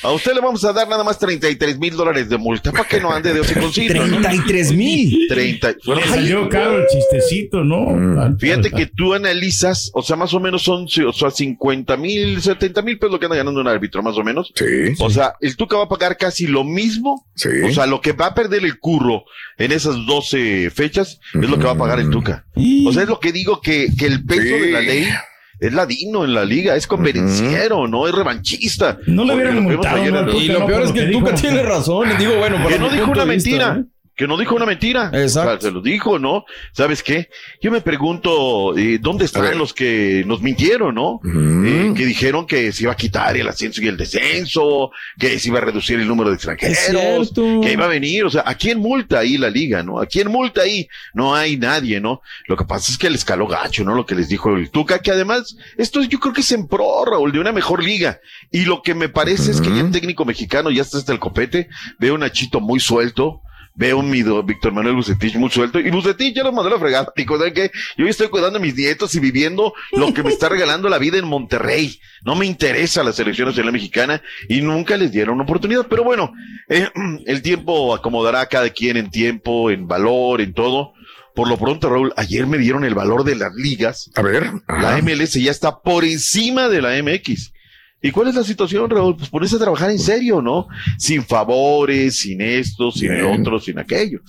[0.03, 3.01] A usted le vamos a dar nada más 33 mil dólares de multa para que
[3.01, 3.95] no ande de hociconcito.
[3.95, 4.21] ¿no?
[4.21, 5.27] 33 mil.
[5.29, 5.75] 30.
[5.85, 8.37] Le salió caro el chistecito, ¿no?
[8.39, 12.83] Fíjate que tú analizas, o sea, más o menos son o sea, 50 mil, 70
[12.83, 14.53] mil pesos lo que anda ganando un árbitro, más o menos.
[14.55, 14.95] Sí.
[14.99, 17.27] O sea, el Tuca va a pagar casi lo mismo.
[17.35, 17.49] Sí.
[17.69, 19.25] O sea, lo que va a perder el curro
[19.59, 22.45] en esas 12 fechas es lo que va a pagar el Tuca.
[22.87, 24.49] O sea, es lo que digo que, que el peso Sí.
[24.49, 25.07] de la ley
[25.63, 28.99] es ladino en la liga, es convenciero, no es revanchista.
[29.07, 30.33] No le hubieran multado, ¿no?
[30.33, 31.41] Y lo no, peor es que el Tuca dijo.
[31.41, 32.09] tiene razón.
[32.19, 33.79] Digo, bueno, para que no dijo una vista, mentira.
[33.79, 33.85] ¿eh?
[34.15, 35.11] Que no dijo una mentira.
[35.15, 35.41] Exacto.
[35.41, 36.45] O sea, se lo dijo, ¿no?
[36.73, 37.31] ¿Sabes qué?
[37.63, 41.21] Yo me pregunto, eh, ¿dónde están los que nos mintieron, no?
[41.25, 45.49] Eh, que dijeron que se iba a quitar el ascenso y el descenso, que se
[45.49, 48.79] iba a reducir el número de extranjeros, que iba a venir, o sea, ¿a quién
[48.79, 49.99] multa ahí la liga, no?
[49.99, 50.89] ¿A quién multa ahí?
[51.15, 52.21] No hay nadie, ¿no?
[52.49, 53.95] Lo que pasa es que le escaló gacho, ¿no?
[53.95, 57.05] Lo que les dijo el Tuca, que además, esto yo creo que es en pro,
[57.07, 58.21] Raúl, de una mejor liga.
[58.51, 61.19] Y lo que me parece es que ya el técnico mexicano ya está hasta el
[61.19, 63.43] copete, veo un Nachito muy suelto,
[63.75, 66.79] veo un mido, Víctor Manuel Bucetich muy suelto, y Bucetich ya lo mandó a la
[66.79, 67.71] fregada, dijo, ¿saben qué?
[67.97, 71.19] Yo estoy cuidando a mis nietos y viviendo lo que me está regalando la vida
[71.19, 72.01] en Monterrey.
[72.25, 75.87] No me interesa la selección nacional mexicana y nunca les dieron una oportunidad.
[75.89, 76.33] Pero bueno,
[76.69, 76.89] eh,
[77.27, 80.93] el tiempo acomodará a cada quien en tiempo, en valor, en todo.
[81.35, 84.11] Por lo pronto, Raúl, ayer me dieron el valor de las ligas.
[84.15, 84.51] A ver.
[84.69, 87.53] La MLS ya está por encima de la MX.
[88.03, 89.17] ¿Y cuál es la situación, Raúl?
[89.17, 90.67] Pues ponerse a trabajar en serio, ¿no?
[90.99, 94.21] Sin favores, sin esto, sin el otro, sin aquello.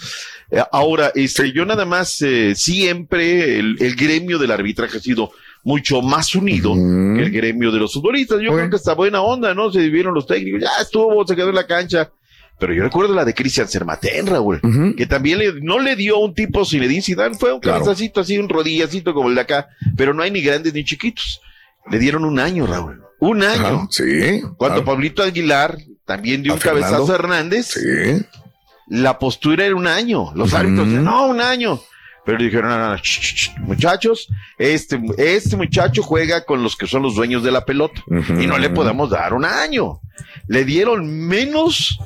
[0.51, 5.31] Eh, ahora, este, yo nada más, eh, siempre el, el gremio del arbitraje ha sido
[5.63, 8.39] mucho más unido que el gremio de los futbolistas.
[8.41, 9.71] Yo creo que está buena onda, ¿no?
[9.71, 12.11] Se dividieron los técnicos, ya estuvo, se quedó en la cancha.
[12.59, 14.61] Pero yo recuerdo la de Cristian Sermatén, Raúl,
[14.95, 17.79] que también le- no le dio un tipo Zinedine Zidane, fue un Claro.
[17.83, 19.67] cabezacito así, un rodillacito como el de acá,
[19.97, 21.41] pero no hay ni grandes ni chiquitos.
[21.89, 23.01] Le dieron un año, Raúl.
[23.23, 23.65] Un año.
[23.65, 24.41] Ajá, sí.
[24.57, 24.85] Cuando Ah.
[24.85, 27.15] Pablito Aguilar también dio un cabezazo a.
[27.15, 28.25] Hernández, Sí.
[28.87, 30.31] la postura era un año.
[30.35, 31.79] Los árbitros no, un año.
[32.25, 36.77] Pero dijeron, no, no, no, ch, ch, ch, muchachos, este, este muchacho juega con los
[36.77, 39.99] que son los dueños de la pelota y no le podemos dar un año.
[40.47, 41.97] Le dieron menos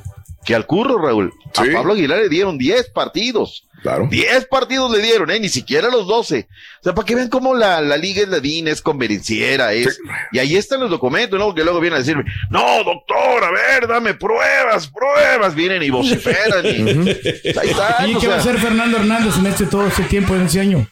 [0.44, 1.32] que al curro, Raúl.
[1.56, 1.62] A.
[1.72, 3.67] Pablo Aguilar le dieron 10 partidos.
[3.82, 4.08] Claro.
[4.10, 5.38] 10 partidos le dieron, ¿eh?
[5.38, 6.48] Ni siquiera los 12.
[6.48, 10.00] O sea, para que vean cómo la, la liga es ladina, es convenciera, es.
[10.32, 11.54] Y ahí están los documentos, ¿no?
[11.54, 15.54] Que luego vienen a decirme, no, doctor, a ver, dame pruebas, pruebas.
[15.54, 16.64] Vienen y vociferan.
[16.64, 16.68] y,
[17.58, 20.34] ahí están, ¿Y qué va a sea, hacer Fernando Hernández en este todo este tiempo,
[20.34, 20.86] en ese año?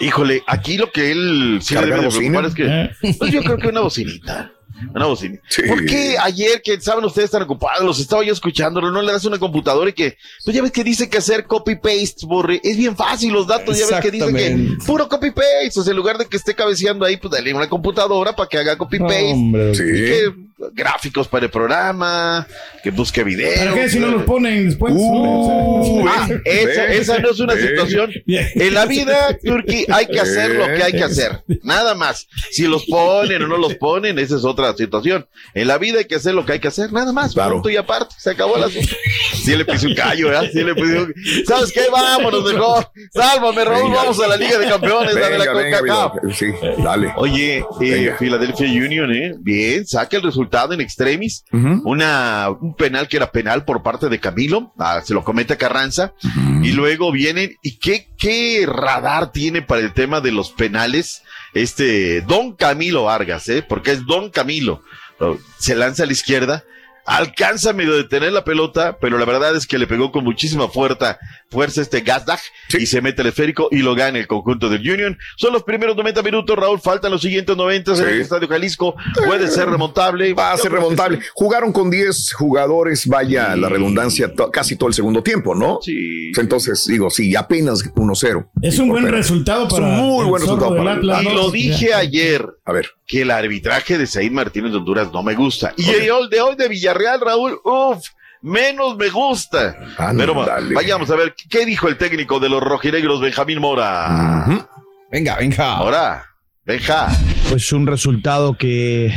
[0.00, 3.42] Híjole, aquí lo que él sí le ¿Cargar debe de preocupar es que, pues yo
[3.42, 4.52] creo que una bocinita.
[4.94, 5.38] Una bocina.
[5.68, 9.24] ¿Por qué ayer que saben ustedes tan ocupados, los estaba yo escuchando, no le das
[9.24, 12.96] una computadora y que, pues ya ves que dice que hacer copy-paste, borre, es bien
[12.96, 16.26] fácil los datos, ya ves que dice que puro copy-paste, o sea, en lugar de
[16.26, 19.74] que esté cabeceando ahí, pues dale una computadora para que haga copy-paste.
[19.74, 20.51] Sí.
[20.72, 22.46] Gráficos para el programa,
[22.82, 23.58] que busque videos.
[23.58, 24.92] ¿Para qué si no los ponen después?
[24.96, 28.10] Uh, Ah, esa, no es una situación.
[28.26, 31.42] En la vida, Turki, hay que hacer lo que hay que hacer.
[31.62, 32.28] Nada más.
[32.50, 35.26] Si los ponen o no los ponen, esa es otra situación.
[35.54, 36.92] En la vida hay que hacer lo que hay que hacer.
[36.92, 37.34] Nada más.
[37.34, 38.14] Punto y aparte.
[38.18, 38.94] Se acabó el asunto.
[39.34, 40.48] Sí le puse un callo, ¿verdad?
[40.52, 41.14] Sí le puse un...
[41.46, 41.82] ¿Sabes qué?
[41.90, 42.90] Vámonos mejor.
[43.12, 43.82] Sálvame, Raúl.
[43.84, 43.96] Venga.
[43.96, 45.14] Vamos a la Liga de Campeones.
[45.14, 46.12] la de la Venga, venga.
[46.34, 46.46] Sí,
[46.78, 47.12] dale.
[47.16, 48.16] Oye, eh, Venga.
[48.18, 49.34] Philadelphia Union, ¿eh?
[49.38, 51.44] Bien, saca el resultado en extremis.
[51.50, 55.58] Una, un penal que era penal por parte de Camilo, ah, se lo comete a
[55.58, 56.14] Carranza.
[56.62, 61.22] Y luego vienen, ¿y qué, qué radar tiene para el tema de los penales?
[61.54, 63.64] Este, Don Camilo Vargas, ¿eh?
[63.66, 64.82] Porque es Don Camilo.
[65.18, 66.64] Oh, Se lanza a la izquierda.
[67.04, 70.68] Alcanza a medio detener la pelota, pero la verdad es que le pegó con muchísima
[70.68, 71.18] fuerza,
[71.50, 72.38] fuerza este Gazdag
[72.78, 75.18] y se mete el esférico y lo gana el conjunto del Union.
[75.36, 76.80] Son los primeros 90 minutos, Raúl.
[76.80, 78.94] Faltan los siguientes 90 en el Estadio Jalisco.
[79.26, 80.32] Puede ser remontable.
[80.32, 81.18] Va a ser remontable.
[81.34, 85.78] Jugaron con 10 jugadores, vaya la redundancia, to- casi todo el segundo tiempo, ¿no?
[85.82, 86.30] Sí.
[86.38, 88.48] Entonces, digo, sí, apenas 1-0.
[88.62, 91.92] Es un buen resultado Es para un muy buen resultado para Atlas, Y lo dije
[91.94, 92.46] ayer.
[92.64, 92.90] A ver.
[93.06, 95.74] Que el arbitraje de Said Martínez de Honduras no me gusta.
[95.76, 98.06] Y el de hoy de Villarreal, Raúl, uff,
[98.42, 99.76] menos me gusta.
[100.16, 104.66] Pero va- vayamos a ver, ¿qué dijo el técnico de los rojinegros, Benjamín Mora?
[105.10, 105.76] Venga, venga.
[105.76, 106.24] Ahora,
[106.64, 107.08] Benja.
[107.48, 109.12] Pues un resultado que,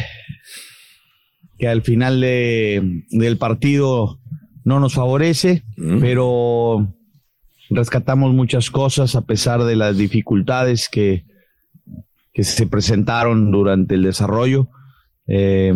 [1.57, 4.19] que al final de- del partido
[4.63, 5.63] no nos favorece,
[6.01, 6.91] pero
[7.69, 11.25] rescatamos muchas cosas a pesar de las dificultades que,
[12.33, 14.69] que se presentaron durante el desarrollo.
[15.27, 15.73] Eh,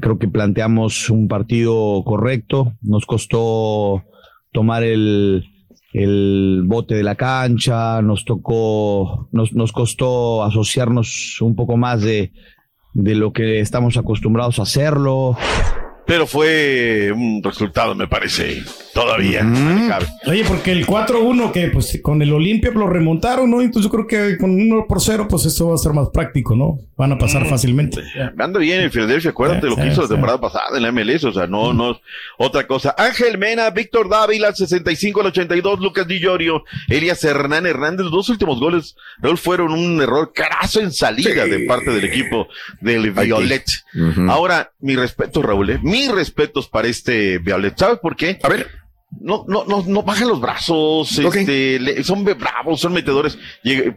[0.00, 4.04] creo que planteamos un partido correcto, nos costó
[4.52, 5.44] tomar el,
[5.92, 12.32] el bote de la cancha, nos tocó, nos, nos costó asociarnos un poco más de,
[12.94, 15.36] de lo que estamos acostumbrados a hacerlo.
[16.06, 18.62] Pero fue un resultado, me parece,
[18.94, 19.44] todavía.
[20.26, 23.60] Oye, porque el 4-1 que pues con el Olimpia lo remontaron, ¿no?
[23.60, 26.54] Entonces yo creo que con 1 por 0 pues esto va a ser más práctico,
[26.54, 26.78] ¿no?
[26.96, 28.02] Van a pasar fácilmente.
[28.38, 31.32] Anda bien en Filadelfia, acuérdate lo que hizo la temporada pasada en la MLS, o
[31.32, 31.98] sea, no, no,
[32.38, 32.94] otra cosa.
[32.96, 38.28] Ángel Mena, Víctor Dávila, 65 al 82, Lucas Di Llorio, Elias Hernán Hernández, los dos
[38.28, 41.50] últimos goles, Raúl, fueron un error carazo en salida Sí.
[41.50, 42.46] de parte del equipo
[42.80, 43.10] del.
[43.16, 43.64] Violet.
[44.28, 45.78] Ahora, mi respeto, Raúl, ¿eh?
[45.96, 48.38] Mis respetos para este Violet, ¿sabes por qué?
[48.42, 48.85] A ver.
[49.20, 53.38] No, no, no, no bajan los brazos, este, le- son bravos, son metedores.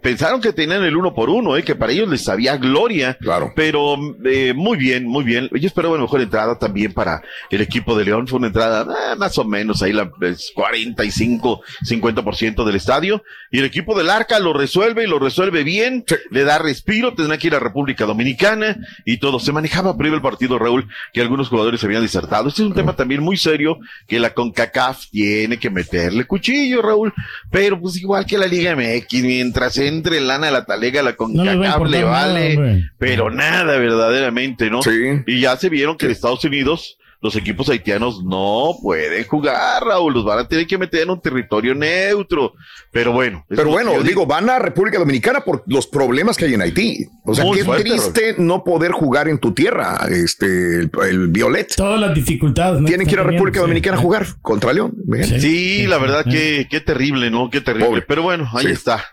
[0.01, 3.17] Pensaron que tenían el uno por uno, eh, que para ellos les sabía gloria.
[3.19, 3.51] Claro.
[3.55, 3.95] Pero
[4.25, 5.49] eh, muy bien, muy bien.
[5.53, 8.27] Yo esperaba una mejor entrada también para el equipo de León.
[8.27, 13.23] Fue una entrada eh, más o menos ahí la es 45, 50% del estadio.
[13.51, 16.05] Y el equipo del Arca lo resuelve y lo resuelve bien.
[16.31, 19.39] Le da respiro, tendrá que ir a República Dominicana y todo.
[19.39, 22.47] Se manejaba previo el partido, Raúl, que algunos jugadores se habían disertado.
[22.49, 27.13] Este es un tema también muy serio que la CONCACAF tiene que meterle cuchillo, Raúl.
[27.51, 31.55] Pero pues igual que la Liga MX, mientras entre lana la talega, la No CONCACAF
[31.55, 34.81] le importar nada, vale pero nada verdaderamente, ¿no?
[35.25, 40.13] Y ya se vieron que en Estados Unidos los equipos haitianos no pueden jugar, Raúl,
[40.13, 42.53] los van a tener que meter en un territorio neutro.
[42.91, 43.45] Pero bueno.
[43.49, 46.61] es Pero bueno, que digo, van a República Dominicana por los problemas que hay en
[46.61, 47.05] Haití.
[47.25, 51.75] O sea, qué fuerte, triste no poder jugar en tu tierra, este, el, el Violet.
[51.75, 52.81] Todas las dificultades.
[52.81, 52.87] ¿no?
[52.87, 54.03] Tienen que ir a República Dominicana a sí.
[54.05, 54.93] jugar contra León.
[55.05, 55.25] Vean.
[55.41, 57.49] Sí, la verdad que qué terrible, ¿no?
[57.49, 58.01] Qué terrible.
[58.07, 58.71] Pero bueno, ahí Sí.
[58.71, 59.03] está.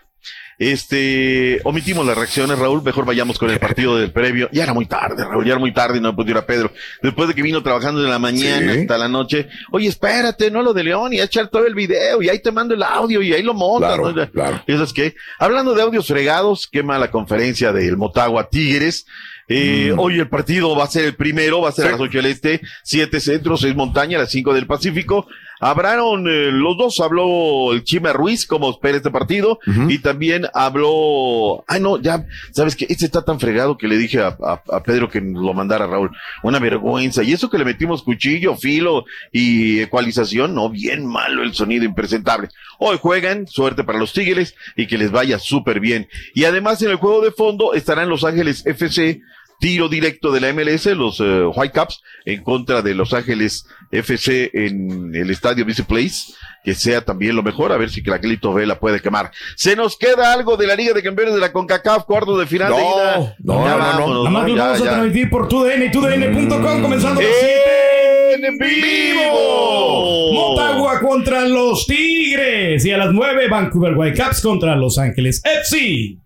[0.59, 2.81] Este, omitimos las reacciones, Raúl.
[2.83, 4.49] Mejor vayamos con el partido del previo.
[4.51, 5.45] Ya era muy tarde, Raúl.
[5.45, 6.71] Ya era muy tarde y no pude ir a Pedro.
[7.01, 8.79] Después de que vino trabajando de la mañana Sí.
[8.81, 9.47] hasta la noche.
[9.71, 12.51] Oye, espérate, no lo de León y a echar todo el video y ahí te
[12.51, 13.95] mando el audio y ahí lo montas.
[13.97, 14.31] Claro, ¿no?
[14.31, 14.63] claro.
[14.67, 15.15] ¿Y sabes qué?
[15.39, 19.05] Hablando de audios fregados, qué mala conferencia del Motagua Tigres.
[19.49, 22.17] Eh, Hoy el partido va a ser el primero, va a ser a las 8
[22.17, 25.27] del Este, 7 centros, 6 montaña, a las 5 del Pacífico.
[25.59, 31.63] Hablaron eh, los dos, habló el Chima Ruiz, como espera este partido, y también habló,
[31.67, 34.83] ay no, ya, sabes que este está tan fregado que le dije a, a- a
[34.83, 36.11] Pedro que lo mandara Raúl,
[36.43, 41.53] una vergüenza, y eso que le metimos cuchillo, filo y ecualización, no, bien malo el
[41.53, 42.49] sonido impresentable.
[42.79, 46.07] Hoy juegan, suerte para los Tigres y que les vaya súper bien.
[46.35, 49.21] Y además en el juego de fondo estarán Los Ángeles FC
[49.59, 55.15] tiro directo de la MLS, los eh, Whitecaps, en contra de Los Ángeles FC en
[55.15, 56.33] el estadio Vice Place,
[56.63, 59.31] que sea también lo mejor, a ver si Claquelito Vela puede quemar.
[59.55, 62.73] ¿Se nos queda algo de la Liga de Campeones de la CONCACAF, cuarto de final
[62.73, 63.35] de ida?
[63.39, 64.47] No, Ya no, no, vámonos, Nada más ¿no?
[64.47, 70.33] lo Ya, vamos a transmitir por TUDN y TUDN.com comenzando ¡En 7 vivo.
[70.33, 76.17] Motagua contra los Tigres y a las 9 Vancouver Whitecaps contra Los Ángeles FC.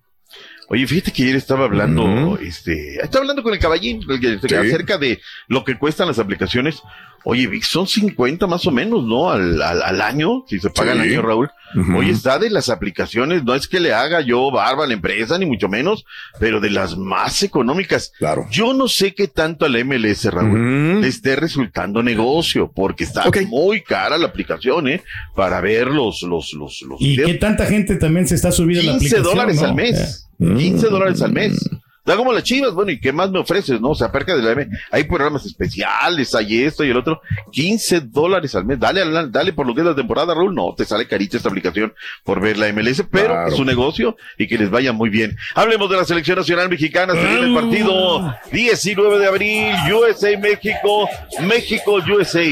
[0.73, 4.55] Oye, fíjate que ayer estaba hablando, este, estaba hablando con el caballín el que- Sí.
[4.55, 5.19] acerca de
[5.49, 6.81] lo que cuestan las aplicaciones.
[7.23, 9.29] Oye, Vic, son 50 más o menos, ¿no?
[9.29, 10.99] Al, al, al año, si se paga Sí.
[10.99, 11.49] el año, Raúl.
[11.73, 11.99] Ujú.
[11.99, 15.37] Oye, está de las aplicaciones, no es que le haga yo barba a la empresa,
[15.37, 16.03] ni mucho menos,
[16.39, 18.11] pero de las más económicas.
[18.19, 18.45] Claro.
[18.51, 23.23] Yo no sé qué tanto a la MLS, Raúl, le esté resultando negocio, porque está
[23.47, 25.01] muy cara la aplicación, ¿eh?
[25.35, 27.31] Para ver los, los, los, los Y videos.
[27.31, 29.23] que tanta gente también se está subiendo a la 15 aplicación.
[29.37, 29.67] dólares ¿no?
[29.69, 30.27] al mes.
[30.39, 30.53] Eh.
[30.57, 31.69] 15 dólares al mes.
[32.03, 33.89] Da como las chivas, bueno, ¿y qué más me ofreces, no?
[33.89, 37.21] O sea, acerca de la M, hay programas especiales, hay esto y el otro.
[37.51, 38.79] 15 dólares al mes.
[38.79, 40.55] Dale, al- dale por lo que es la temporada, Raúl.
[40.55, 41.93] No, te sale carita esta aplicación
[42.23, 43.49] por ver la MLS, pero Claro.
[43.53, 45.37] es un negocio y que les vaya muy bien.
[45.53, 47.13] Hablemos de la selección nacional mexicana.
[47.13, 51.07] Se viene el partido 19 de abril, USA, México,
[51.47, 52.43] México, USA.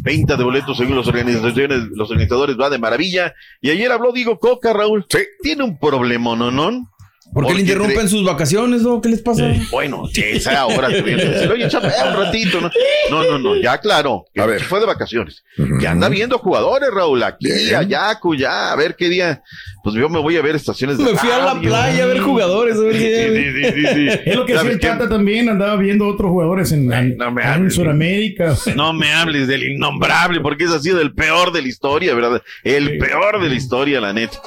[0.00, 3.34] Venta de boletos según los organizaciones, los organizadores va de maravilla.
[3.60, 5.06] Y ayer habló Diego Coca, Raúl.
[5.42, 6.90] Tiene un problema, ¿no, no?
[7.32, 9.00] ¿Por qué le Porque interrumpen entre- sus vacaciones, no?
[9.02, 9.52] ¿Qué les pasa?
[9.70, 12.70] Bueno, esa hora te viene a decir, oye, chapa, un ratito, ¿no?
[13.10, 14.62] No, no, no, ya claro, que A ver.
[14.62, 15.44] fue de vacaciones.
[15.78, 19.42] Que anda viendo jugadores, Raúl, aquí, allá, cuya, a ver qué día.
[19.84, 22.20] Pues yo me voy a ver estaciones de Me fui a la playa a ver
[22.20, 22.76] jugadores.
[22.76, 24.20] A ver qué- Sí, sí, sí, sí.
[24.30, 24.80] Es lo que hacía ¿Sabes el?
[24.80, 27.74] Tata también, andaba viendo otros jugadores en, en, no me en hables.
[27.74, 28.56] Sudamérica.
[28.74, 32.42] No me hables del innombrable, porque es así del peor de la historia, ¿verdad?
[32.64, 34.38] El peor de la historia, la neta.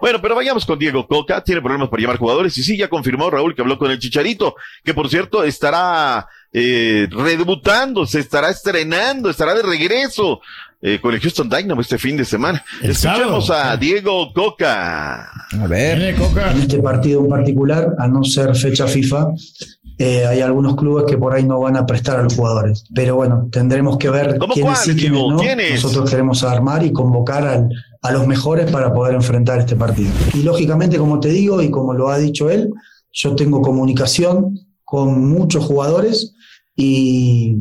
[0.00, 1.42] Bueno, pero vayamos con Diego Coca.
[1.42, 2.56] Tiene problemas para llamar jugadores.
[2.58, 7.06] Y sí, ya confirmó Raúl que habló con el Chicharito, que por cierto estará eh,
[7.10, 10.40] redebutando, se estará estrenando, estará de regreso
[10.80, 12.64] eh, con el Houston Dynamo este fin de semana.
[12.80, 15.22] Escuchamos a Diego Coca.
[15.60, 16.16] A ver.
[16.16, 19.28] En este partido en particular, a no ser fecha FIFA,
[19.98, 22.84] eh, hay algunos clubes que por ahí no van a prestar a los jugadores.
[22.94, 25.32] Pero bueno, tendremos que ver ¿Cómo quiénes cuál, sí, quiénes Diego?
[25.32, 25.38] no.
[25.38, 25.82] ¿Quiénes?
[25.82, 27.68] Nosotros queremos armar y convocar al-
[28.02, 30.10] a los mejores para poder enfrentar este partido.
[30.34, 32.70] Y lógicamente, como te digo y como lo ha dicho él,
[33.12, 36.34] yo tengo comunicación con muchos jugadores
[36.76, 37.56] y,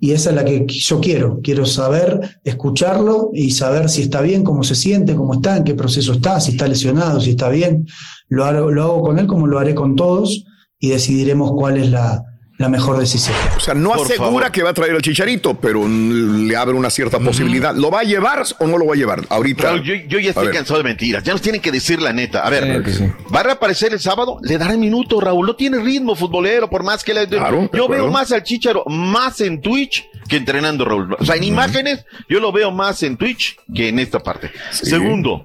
[0.00, 1.40] y esa es la que yo quiero.
[1.42, 5.74] Quiero saber, escucharlo y saber si está bien, cómo se siente, cómo está, en qué
[5.74, 7.86] proceso está, si está lesionado, si está bien.
[8.28, 10.44] Lo hago, lo hago con él como lo haré con todos
[10.78, 12.24] y decidiremos cuál es la,
[12.62, 13.36] la mejor decisión.
[13.56, 14.52] O sea, no Por asegura favor.
[14.52, 17.74] que va a traer el chicharito, pero le abre una cierta posibilidad.
[17.74, 19.24] ¿Lo va a llevar o no lo va a llevar?
[19.28, 19.64] Ahorita.
[19.64, 21.22] Raúl, yo, yo ya estoy cansado de mentiras.
[21.24, 22.46] Ya nos tienen que decir la neta.
[22.46, 23.10] A ver, sí.
[23.34, 24.38] ¿va a reaparecer el sábado?
[24.42, 25.46] Le darán minuto, Raúl.
[25.46, 27.26] No tiene ritmo futbolero, por más que le.
[27.26, 27.88] Claro, yo acuerdo.
[27.88, 31.16] veo más al Chicharo más en Twitch que entrenando, Raúl.
[31.18, 34.50] O sea, en imágenes, yo lo veo más en Twitch que en esta parte.
[34.70, 35.42] Segundo.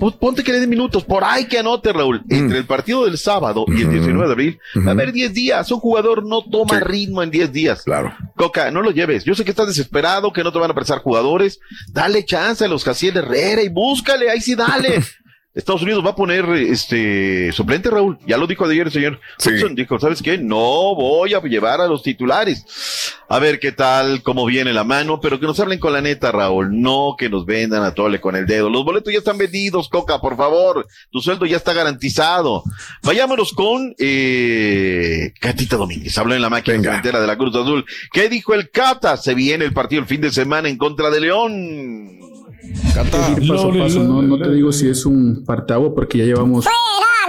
[0.00, 2.22] Pon- Ponte que le den minutos, por ahí que anote, Raúl.
[2.24, 2.34] Mm.
[2.34, 5.70] Entre el partido del sábado y el 19 de abril, a ver, 10 días.
[5.70, 7.82] Un jugador no toma ritmo en 10 días.
[7.84, 8.12] Claro.
[8.34, 9.24] Coca, no lo lleves.
[9.24, 11.60] Yo sé que estás desesperado, que no te van a prestar jugadores.
[11.92, 15.00] Dale chance a los Jaciel Herrera y búscale, ahí sí dale.
[15.52, 18.18] Estados Unidos va a poner este suplente, Raúl.
[18.24, 19.20] Ya lo dijo ayer el señor.
[19.38, 20.38] Hudson dijo, ¿sabes qué?
[20.38, 23.16] No voy a llevar a los titulares.
[23.28, 26.30] A ver qué tal, cómo viene la mano, pero que nos hablen con la neta,
[26.30, 26.80] Raúl.
[26.80, 28.70] No que nos vendan a tole con el dedo.
[28.70, 30.86] Los boletos ya están vendidos, Coca, por favor.
[31.10, 32.62] Tu sueldo ya está garantizado.
[33.02, 36.16] Vayámonos con eh, Catita Domínguez.
[36.16, 37.84] Habló en la máquina cementera de la Cruz Azul.
[38.12, 39.16] ¿Qué dijo el Cata?
[39.16, 42.29] Se viene el partido el fin de semana en contra de León.
[42.62, 44.04] Ir paso a paso.
[44.04, 46.66] No, no te digo si es un parteaguas porque ya llevamos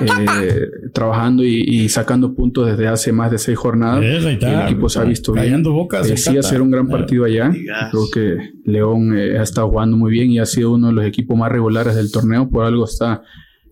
[0.02, 4.04] eh, trabajando y, y sacando puntos desde hace más de seis jornadas.
[4.04, 5.62] El equipo se ha visto bien.
[5.64, 6.40] Bocas, Eh, sí, Cata.
[6.40, 7.52] hacer un gran partido allá.
[7.92, 11.06] Creo que León eh, ha estado jugando muy bien y ha sido uno de los
[11.06, 12.50] equipos más regulares del torneo.
[12.50, 13.22] Por algo está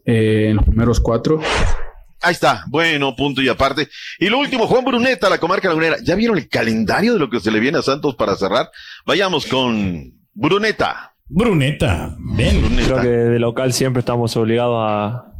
[0.05, 1.39] eh, en los primeros cuatro.
[2.21, 3.87] Ahí está, bueno, punto y aparte.
[4.19, 5.95] Y lo último, Juan Bruneta, la comarca lagunera.
[6.03, 8.69] ¿Ya vieron el calendario de lo que se le viene a Santos para cerrar?
[9.05, 11.08] Vayamos con Bruneta.
[11.29, 12.61] Bruneta, ven.
[12.85, 15.33] Creo que de local siempre estamos obligados a,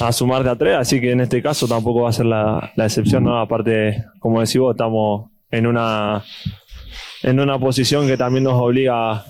[0.00, 2.72] a sumar de a tres, así que en este caso tampoco va a ser la,
[2.76, 3.38] la excepción, ¿no?
[3.38, 6.24] Aparte, como decís vos, estamos en una,
[7.22, 9.24] en una posición que también nos obliga a,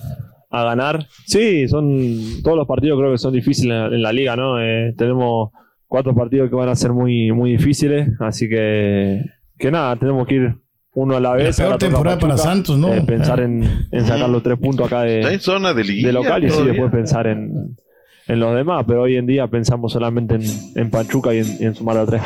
[0.49, 1.05] a ganar.
[1.27, 4.59] Sí, son todos los partidos creo que son difíciles en, la- en la liga, ¿no?
[4.59, 5.51] Eh, tenemos
[5.87, 9.21] cuatro partidos que van a ser muy, muy difíciles, así que,
[9.59, 10.55] que nada, tenemos que ir
[10.95, 11.55] uno a la vez.
[11.57, 12.93] peor temporada para Pachuca, Santos, ¿no?
[12.93, 16.13] eh, pensar en, en sacar los tres puntos acá de, en zona de liguilla de
[16.13, 16.73] local y sí, todavía.
[16.73, 17.77] después pensar en,
[18.27, 20.43] en los demás, pero hoy en día pensamos solamente en,
[20.75, 22.21] en Pachuca y en, y en sumar a tres.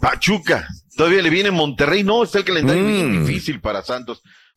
[0.00, 0.66] Pachuca.
[0.96, 2.02] Todavía le viene Monterrey.
[2.02, 3.24] No, está el calendario Mm.
[3.26, 4.22] difícil para Santos.